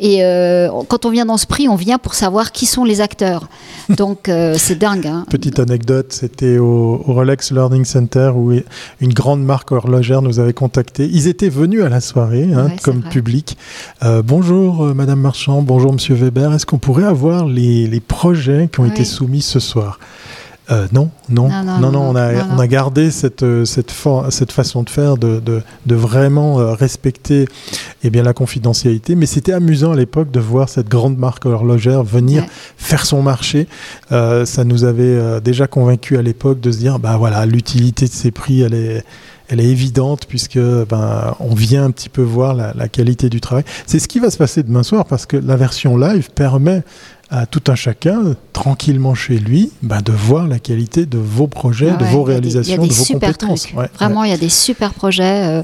Et 0.00 0.24
euh, 0.24 0.68
quand 0.88 1.06
on 1.06 1.10
vient 1.10 1.26
dans 1.26 1.36
ce 1.36 1.46
prix, 1.46 1.68
on 1.68 1.74
vient 1.76 1.98
pour 1.98 2.14
savoir 2.14 2.52
qui 2.52 2.66
sont 2.66 2.84
les 2.84 3.00
acteurs. 3.00 3.48
Donc 3.88 4.28
euh, 4.28 4.54
c'est 4.58 4.76
dingue. 4.78 5.06
hein. 5.06 5.24
Petite 5.30 5.58
anecdote, 5.58 6.12
c'était 6.12 6.58
au, 6.58 7.02
au 7.06 7.12
Rolex 7.12 7.52
Learning 7.52 7.84
Center 7.84 8.32
où 8.34 8.52
une 9.00 9.12
grande 9.12 9.42
marque 9.42 9.72
horlogère 9.72 10.22
nous 10.22 10.38
avait 10.40 10.52
contactés. 10.52 11.08
Ils 11.10 11.26
étaient 11.26 11.48
venus 11.48 11.82
à 11.82 11.88
la 11.88 12.00
soirée 12.00 12.48
hein, 12.54 12.66
Ouais, 12.66 12.76
comme 12.82 13.02
public. 13.02 13.56
Bonjour 14.24 14.84
Madame 14.94 15.20
Marchand, 15.20 15.62
bonjour 15.62 15.92
Monsieur 15.92 16.14
Weber. 16.14 16.52
Est-ce 16.52 16.66
qu'on 16.66 16.78
pourrait 16.78 17.04
avoir 17.04 17.46
les, 17.46 17.86
les 17.86 18.00
projets 18.00 18.68
qui 18.72 18.80
ont 18.80 18.86
été 18.86 19.04
soumis 19.04 19.42
ce 19.42 19.60
soir? 19.60 19.98
Euh, 20.70 20.86
non, 20.92 21.10
non, 21.30 21.48
Non, 21.48 21.64
non, 21.64 21.78
non, 21.80 21.92
non, 21.92 22.00
on, 22.10 22.16
a, 22.16 22.44
on 22.54 22.58
a 22.58 22.66
gardé 22.66 23.10
cette, 23.10 23.42
euh, 23.42 23.64
cette, 23.64 23.92
cette 24.30 24.52
façon 24.52 24.82
de 24.82 24.90
faire, 24.90 25.16
de, 25.16 25.40
de, 25.40 25.62
de 25.86 25.94
vraiment 25.94 26.60
euh, 26.60 26.72
respecter 26.74 27.46
eh 28.04 28.10
bien, 28.10 28.22
la 28.22 28.34
confidentialité. 28.34 29.14
Mais 29.14 29.24
c'était 29.26 29.52
amusant 29.54 29.92
à 29.92 29.96
l'époque 29.96 30.30
de 30.30 30.40
voir 30.40 30.68
cette 30.68 30.88
grande 30.88 31.16
marque 31.16 31.46
horlogère 31.46 32.02
venir 32.02 32.42
Ouais. 32.42 32.48
faire 32.76 33.06
son 33.06 33.22
marché. 33.22 33.66
Euh, 34.12 34.44
ça 34.44 34.64
nous 34.64 34.84
avait 34.84 35.04
euh, 35.04 35.40
déjà 35.40 35.66
convaincu 35.66 36.18
à 36.18 36.22
l'époque 36.22 36.60
de 36.60 36.70
se 36.70 36.78
dire, 36.78 36.98
bah 36.98 37.16
voilà, 37.16 37.46
l'utilité 37.46 38.06
de 38.06 38.12
ces 38.12 38.30
prix, 38.30 38.60
elle 38.60 38.74
est, 38.74 39.04
elle 39.48 39.60
est 39.60 39.64
évidente 39.70 40.26
puisque 40.28 40.58
ben, 40.58 41.34
on 41.40 41.54
vient 41.54 41.84
un 41.84 41.90
petit 41.90 42.10
peu 42.10 42.20
voir 42.22 42.52
la, 42.54 42.74
la 42.74 42.88
qualité 42.88 43.30
du 43.30 43.40
travail. 43.40 43.64
C'est 43.86 43.98
ce 43.98 44.06
qui 44.08 44.18
va 44.20 44.30
se 44.30 44.36
passer 44.36 44.62
demain 44.62 44.82
soir 44.82 45.06
parce 45.06 45.24
que 45.24 45.38
la 45.38 45.56
version 45.56 45.96
live 45.96 46.28
permet 46.34 46.82
à 47.30 47.44
tout 47.44 47.62
un 47.68 47.74
chacun, 47.74 48.34
tranquillement 48.54 49.14
chez 49.14 49.38
lui, 49.38 49.70
ben, 49.82 50.00
de 50.00 50.12
voir 50.12 50.46
la 50.46 50.58
qualité 50.58 51.04
de 51.04 51.18
vos 51.18 51.46
projets, 51.46 51.94
de 51.96 52.04
vos 52.06 52.22
réalisations, 52.22 52.86
de 52.86 52.92
vos 52.92 53.04
compétences. 53.04 53.66
vraiment, 53.98 54.24
il 54.24 54.30
y 54.30 54.34
a 54.34 54.38
des 54.38 54.48
super 54.48 54.94
projets. 54.94 55.62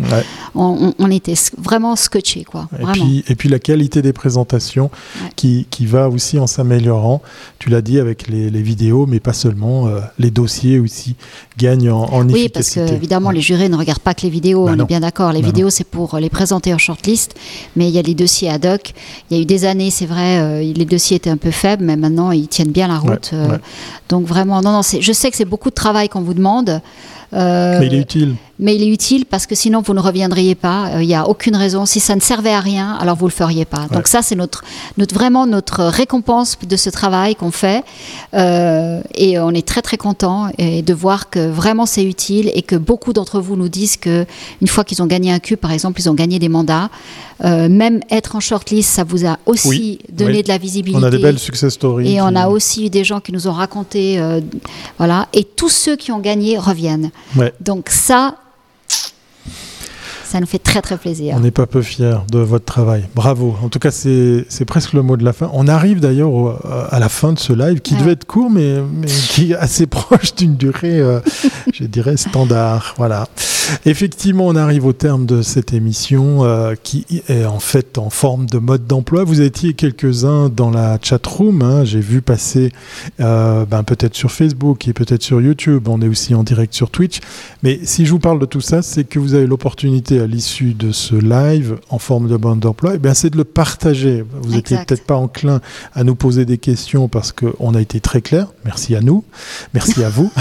on, 0.54 1.10
était 1.10 1.34
vraiment 1.58 1.96
scotchés. 1.96 2.44
Quoi. 2.44 2.68
Et, 2.78 2.84
puis, 2.92 3.24
et 3.28 3.34
puis 3.34 3.48
la 3.48 3.58
qualité 3.58 4.02
des 4.02 4.12
présentations 4.12 4.90
qui, 5.36 5.66
qui 5.70 5.86
va 5.86 6.08
aussi 6.08 6.38
en 6.38 6.46
s'améliorant. 6.46 7.22
Tu 7.58 7.70
l'as 7.70 7.82
dit 7.82 7.98
avec 7.98 8.28
les, 8.28 8.50
les, 8.50 8.62
vidéos, 8.62 9.06
mais 9.06 9.20
pas 9.20 9.32
seulement. 9.32 9.88
les 10.18 10.30
dossiers 10.30 10.78
aussi 10.78 11.16
gagnent 11.56 11.90
en, 11.90 12.04
en 12.04 12.28
oui, 12.28 12.40
efficacité. 12.40 12.40
Oui, 12.40 12.48
parce 12.50 12.90
que 12.90 12.94
évidemment, 12.94 13.30
les 13.30 13.40
jurés 13.40 13.68
ne 13.68 13.76
regardent 13.76 14.00
pas 14.00 14.14
que 14.14 14.22
les 14.22 14.30
vidéos, 14.30 14.66
bah 14.66 14.74
on 14.76 14.82
est 14.82 14.86
bien 14.86 15.00
d'accord. 15.00 15.32
Les 15.32 15.42
vidéos, 15.42 15.70
c'est 15.70 15.84
pour 15.84 16.18
les 16.18 16.28
présenter 16.28 16.74
en 16.74 16.78
shortlist, 16.78 17.34
mais 17.74 17.88
il 17.88 17.94
y 17.94 17.98
a 17.98 18.02
les 18.02 18.14
dossiers 18.14 18.50
ad 18.50 18.66
hoc. 18.66 18.92
Il 19.30 19.36
y 19.36 19.40
a 19.40 19.42
eu 19.42 19.46
des 19.46 19.64
années, 19.64 19.90
c'est 19.90 20.06
vrai, 20.06 20.38
euh, 20.38 20.72
les 20.74 20.84
dossiers 20.84 21.16
étaient 21.16 21.30
un 21.30 21.36
peu 21.36 21.50
faibles, 21.54 21.84
mais 21.84 21.96
maintenant, 21.96 22.30
ils 22.30 22.48
tiennent 22.48 22.72
bien 22.72 22.88
la 22.88 22.98
route. 22.98 23.30
Euh, 23.32 23.58
donc 24.08 24.26
vraiment, 24.26 24.60
non, 24.60 24.72
non, 24.72 24.82
je 24.82 25.12
sais 25.12 25.30
que 25.30 25.36
c'est 25.36 25.44
beaucoup 25.44 25.70
de 25.70 25.74
travail 25.74 26.08
qu'on 26.08 26.22
vous 26.22 26.34
demande. 26.34 26.80
Euh, 27.34 27.80
mais 27.80 27.86
il 27.86 27.94
est 27.94 28.00
utile 28.00 28.36
mais 28.58 28.76
il 28.76 28.82
est 28.82 28.88
utile 28.88 29.26
parce 29.26 29.46
que 29.46 29.54
sinon 29.54 29.82
vous 29.84 29.94
ne 29.94 30.00
reviendriez 30.00 30.54
pas. 30.54 30.90
Euh, 30.94 31.02
il 31.02 31.08
n'y 31.08 31.14
a 31.14 31.28
aucune 31.28 31.56
raison. 31.56 31.86
Si 31.86 32.00
ça 32.00 32.14
ne 32.14 32.20
servait 32.20 32.52
à 32.52 32.60
rien, 32.60 32.96
alors 33.00 33.16
vous 33.16 33.26
le 33.26 33.32
feriez 33.32 33.64
pas. 33.64 33.86
Donc 33.92 34.06
ça, 34.06 34.22
c'est 34.22 34.36
notre, 34.36 34.62
notre, 34.96 35.14
vraiment 35.14 35.46
notre 35.46 35.82
récompense 35.84 36.56
de 36.66 36.76
ce 36.76 36.90
travail 36.90 37.34
qu'on 37.34 37.50
fait. 37.50 37.82
Euh, 38.34 39.00
et 39.14 39.38
on 39.38 39.50
est 39.50 39.66
très 39.66 39.82
très 39.82 39.96
content 39.96 40.50
de 40.58 40.94
voir 40.94 41.30
que 41.30 41.48
vraiment 41.48 41.86
c'est 41.86 42.04
utile 42.04 42.50
et 42.54 42.62
que 42.62 42.76
beaucoup 42.76 43.12
d'entre 43.12 43.40
vous 43.40 43.56
nous 43.56 43.68
disent 43.68 43.96
que 43.96 44.24
une 44.60 44.68
fois 44.68 44.84
qu'ils 44.84 45.02
ont 45.02 45.06
gagné 45.06 45.32
un 45.32 45.40
cube, 45.40 45.58
par 45.58 45.72
exemple, 45.72 46.00
ils 46.00 46.08
ont 46.08 46.14
gagné 46.14 46.38
des 46.38 46.48
mandats. 46.48 46.90
Euh, 47.44 47.68
même 47.68 48.00
être 48.12 48.36
en 48.36 48.40
shortlist, 48.40 48.88
ça 48.88 49.02
vous 49.02 49.26
a 49.26 49.38
aussi 49.44 49.98
donné 50.12 50.44
de 50.44 50.48
la 50.48 50.58
visibilité. 50.58 51.02
On 51.02 51.06
a 51.06 51.10
des 51.10 51.18
belles 51.18 51.40
success 51.40 51.74
stories. 51.74 52.14
Et 52.14 52.20
on 52.20 52.36
a 52.36 52.46
aussi 52.46 52.86
eu 52.86 52.90
des 52.90 53.02
gens 53.02 53.18
qui 53.18 53.32
nous 53.32 53.48
ont 53.48 53.52
raconté, 53.52 54.20
voilà. 54.98 55.26
Et 55.32 55.42
tous 55.42 55.68
ceux 55.68 55.96
qui 55.96 56.12
ont 56.12 56.20
gagné 56.20 56.56
reviennent. 56.56 57.10
Donc 57.60 57.90
ça, 57.90 58.36
ça 60.34 60.40
nous 60.40 60.46
fait 60.46 60.58
très 60.58 60.82
très 60.82 60.98
plaisir. 60.98 61.36
On 61.36 61.40
n'est 61.40 61.52
pas 61.52 61.68
peu 61.68 61.80
fiers 61.80 62.16
de 62.28 62.40
votre 62.40 62.64
travail. 62.64 63.04
Bravo. 63.14 63.54
En 63.62 63.68
tout 63.68 63.78
cas, 63.78 63.92
c'est 63.92 64.64
presque 64.66 64.92
le 64.92 65.00
mot 65.02 65.16
de 65.16 65.24
la 65.24 65.32
fin. 65.32 65.48
On 65.52 65.68
arrive 65.68 66.00
d'ailleurs 66.00 66.60
à 66.92 66.98
la 66.98 67.08
fin 67.08 67.32
de 67.32 67.38
ce 67.38 67.52
live 67.52 67.80
qui 67.80 67.94
devait 67.94 68.12
être 68.12 68.24
court, 68.24 68.50
mais, 68.50 68.78
mais, 68.92 69.06
qui 69.06 69.52
est 69.52 69.54
assez 69.54 69.86
proche 69.94 70.34
d'une 70.34 70.56
durée, 70.56 70.98
euh, 70.98 71.20
je 71.72 71.84
dirais, 71.84 72.16
standard. 72.16 72.94
Voilà. 72.96 73.28
Effectivement, 73.86 74.46
on 74.46 74.56
arrive 74.56 74.86
au 74.86 74.92
terme 74.92 75.24
de 75.26 75.42
cette 75.42 75.72
émission 75.72 76.44
euh, 76.44 76.74
qui 76.82 77.06
est 77.28 77.44
en 77.44 77.60
fait 77.60 77.96
en 77.96 78.10
forme 78.10 78.46
de 78.46 78.58
mode 78.58 78.86
d'emploi. 78.86 79.24
Vous 79.24 79.40
étiez 79.40 79.74
quelques-uns 79.74 80.48
dans 80.48 80.70
la 80.70 80.98
chat 81.00 81.24
room. 81.26 81.62
Hein. 81.62 81.84
J'ai 81.84 82.00
vu 82.00 82.20
passer 82.20 82.72
euh, 83.20 83.64
ben, 83.64 83.82
peut-être 83.82 84.14
sur 84.14 84.30
Facebook 84.30 84.86
et 84.88 84.92
peut-être 84.92 85.22
sur 85.22 85.40
YouTube. 85.40 85.88
On 85.88 86.02
est 86.02 86.08
aussi 86.08 86.34
en 86.34 86.42
direct 86.42 86.74
sur 86.74 86.90
Twitch. 86.90 87.20
Mais 87.62 87.80
si 87.84 88.04
je 88.04 88.10
vous 88.10 88.18
parle 88.18 88.38
de 88.38 88.46
tout 88.46 88.60
ça, 88.60 88.82
c'est 88.82 89.04
que 89.04 89.18
vous 89.18 89.34
avez 89.34 89.46
l'opportunité 89.46 90.23
à 90.24 90.26
l'issue 90.26 90.72
de 90.72 90.90
ce 90.90 91.14
live 91.14 91.76
en 91.90 91.98
forme 91.98 92.28
de 92.28 92.36
mode 92.36 92.58
d'emploi, 92.58 92.94
eh 92.94 93.14
c'est 93.14 93.28
de 93.28 93.36
le 93.36 93.44
partager. 93.44 94.24
Vous 94.40 94.52
n'étiez 94.52 94.78
peut-être 94.78 95.04
pas 95.04 95.16
enclin 95.16 95.60
à 95.94 96.02
nous 96.02 96.14
poser 96.14 96.46
des 96.46 96.56
questions 96.56 97.08
parce 97.08 97.30
qu'on 97.30 97.74
a 97.74 97.80
été 97.80 98.00
très 98.00 98.22
clair. 98.22 98.48
Merci 98.64 98.96
à 98.96 99.02
nous. 99.02 99.22
Merci 99.74 100.02
à 100.02 100.08
vous. 100.08 100.32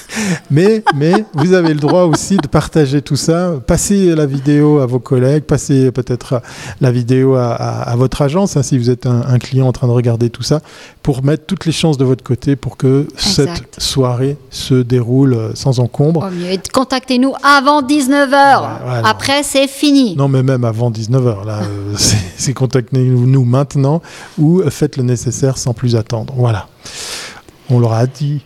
mais, 0.50 0.84
mais 0.94 1.24
vous 1.32 1.54
avez 1.54 1.72
le 1.72 1.80
droit 1.80 2.02
aussi 2.02 2.36
de 2.36 2.46
partager 2.46 3.00
tout 3.00 3.16
ça. 3.16 3.54
Passez 3.66 4.14
la 4.14 4.26
vidéo 4.26 4.80
à 4.80 4.86
vos 4.86 4.98
collègues, 4.98 5.44
passez 5.44 5.90
peut-être 5.90 6.42
la 6.82 6.90
vidéo 6.90 7.34
à, 7.36 7.94
votre 7.96 8.20
agence, 8.22 8.56
hein, 8.56 8.62
si 8.62 8.76
vous 8.76 8.90
êtes 8.90 9.06
un, 9.06 9.38
client 9.38 9.66
en 9.66 9.72
train 9.72 9.86
de 9.86 9.92
regarder 9.92 10.28
tout 10.28 10.42
ça, 10.42 10.60
pour 11.02 11.24
mettre 11.24 11.46
toutes 11.46 11.64
les 11.64 11.72
chances 11.72 11.96
de 11.96 12.04
votre 12.04 12.22
côté 12.22 12.56
pour 12.56 12.76
que 12.76 13.08
cette 13.16 13.80
soirée 13.80 14.36
se 14.50 14.74
déroule 14.74 15.52
sans 15.54 15.80
encombre. 15.80 16.28
contactez-nous 16.74 17.32
avant 17.42 17.82
19h. 17.82 18.68
Après, 19.04 19.29
c'est 19.42 19.66
fini. 19.68 20.16
Non, 20.16 20.28
mais 20.28 20.42
même 20.42 20.64
avant 20.64 20.90
19h. 20.90 21.44
Là, 21.44 21.60
euh, 21.62 21.94
c'est 22.36 22.54
contactez-nous 22.54 23.44
maintenant 23.44 24.02
ou 24.38 24.62
faites 24.70 24.96
le 24.96 25.02
nécessaire 25.02 25.58
sans 25.58 25.72
plus 25.74 25.96
attendre. 25.96 26.34
Voilà. 26.36 26.68
On 27.68 27.78
leur 27.78 27.92
a 27.92 28.06
dit. 28.06 28.42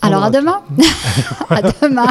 Alors 0.00 0.22
à 0.24 0.30
demain. 0.30 0.60
à 1.50 1.62
demain. 1.82 2.06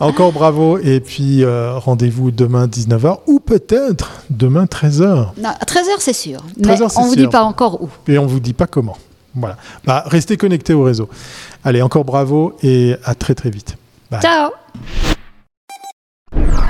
Encore 0.00 0.32
bravo. 0.32 0.78
Et 0.78 1.00
puis 1.00 1.42
euh, 1.42 1.78
rendez-vous 1.78 2.30
demain 2.30 2.66
19h 2.66 3.18
ou 3.26 3.40
peut-être 3.40 4.10
demain 4.30 4.64
13h. 4.64 5.28
13h 5.40 5.96
c'est 5.98 6.12
sûr. 6.12 6.40
mais 6.58 6.80
on 6.96 7.04
ne 7.04 7.08
vous 7.08 7.16
dit 7.16 7.28
pas 7.28 7.42
encore 7.42 7.82
où. 7.82 7.88
Et 8.06 8.18
on 8.18 8.24
ne 8.24 8.28
vous 8.28 8.40
dit 8.40 8.54
pas 8.54 8.66
comment. 8.66 8.96
Voilà. 9.34 9.56
Bah, 9.84 10.04
restez 10.06 10.36
connectés 10.36 10.74
au 10.74 10.82
réseau. 10.82 11.08
Allez, 11.64 11.82
encore 11.82 12.04
bravo 12.04 12.56
et 12.62 12.96
à 13.04 13.14
très 13.14 13.34
très 13.34 13.50
vite. 13.50 13.76
Ciao 14.22 14.50
you. 16.46 16.67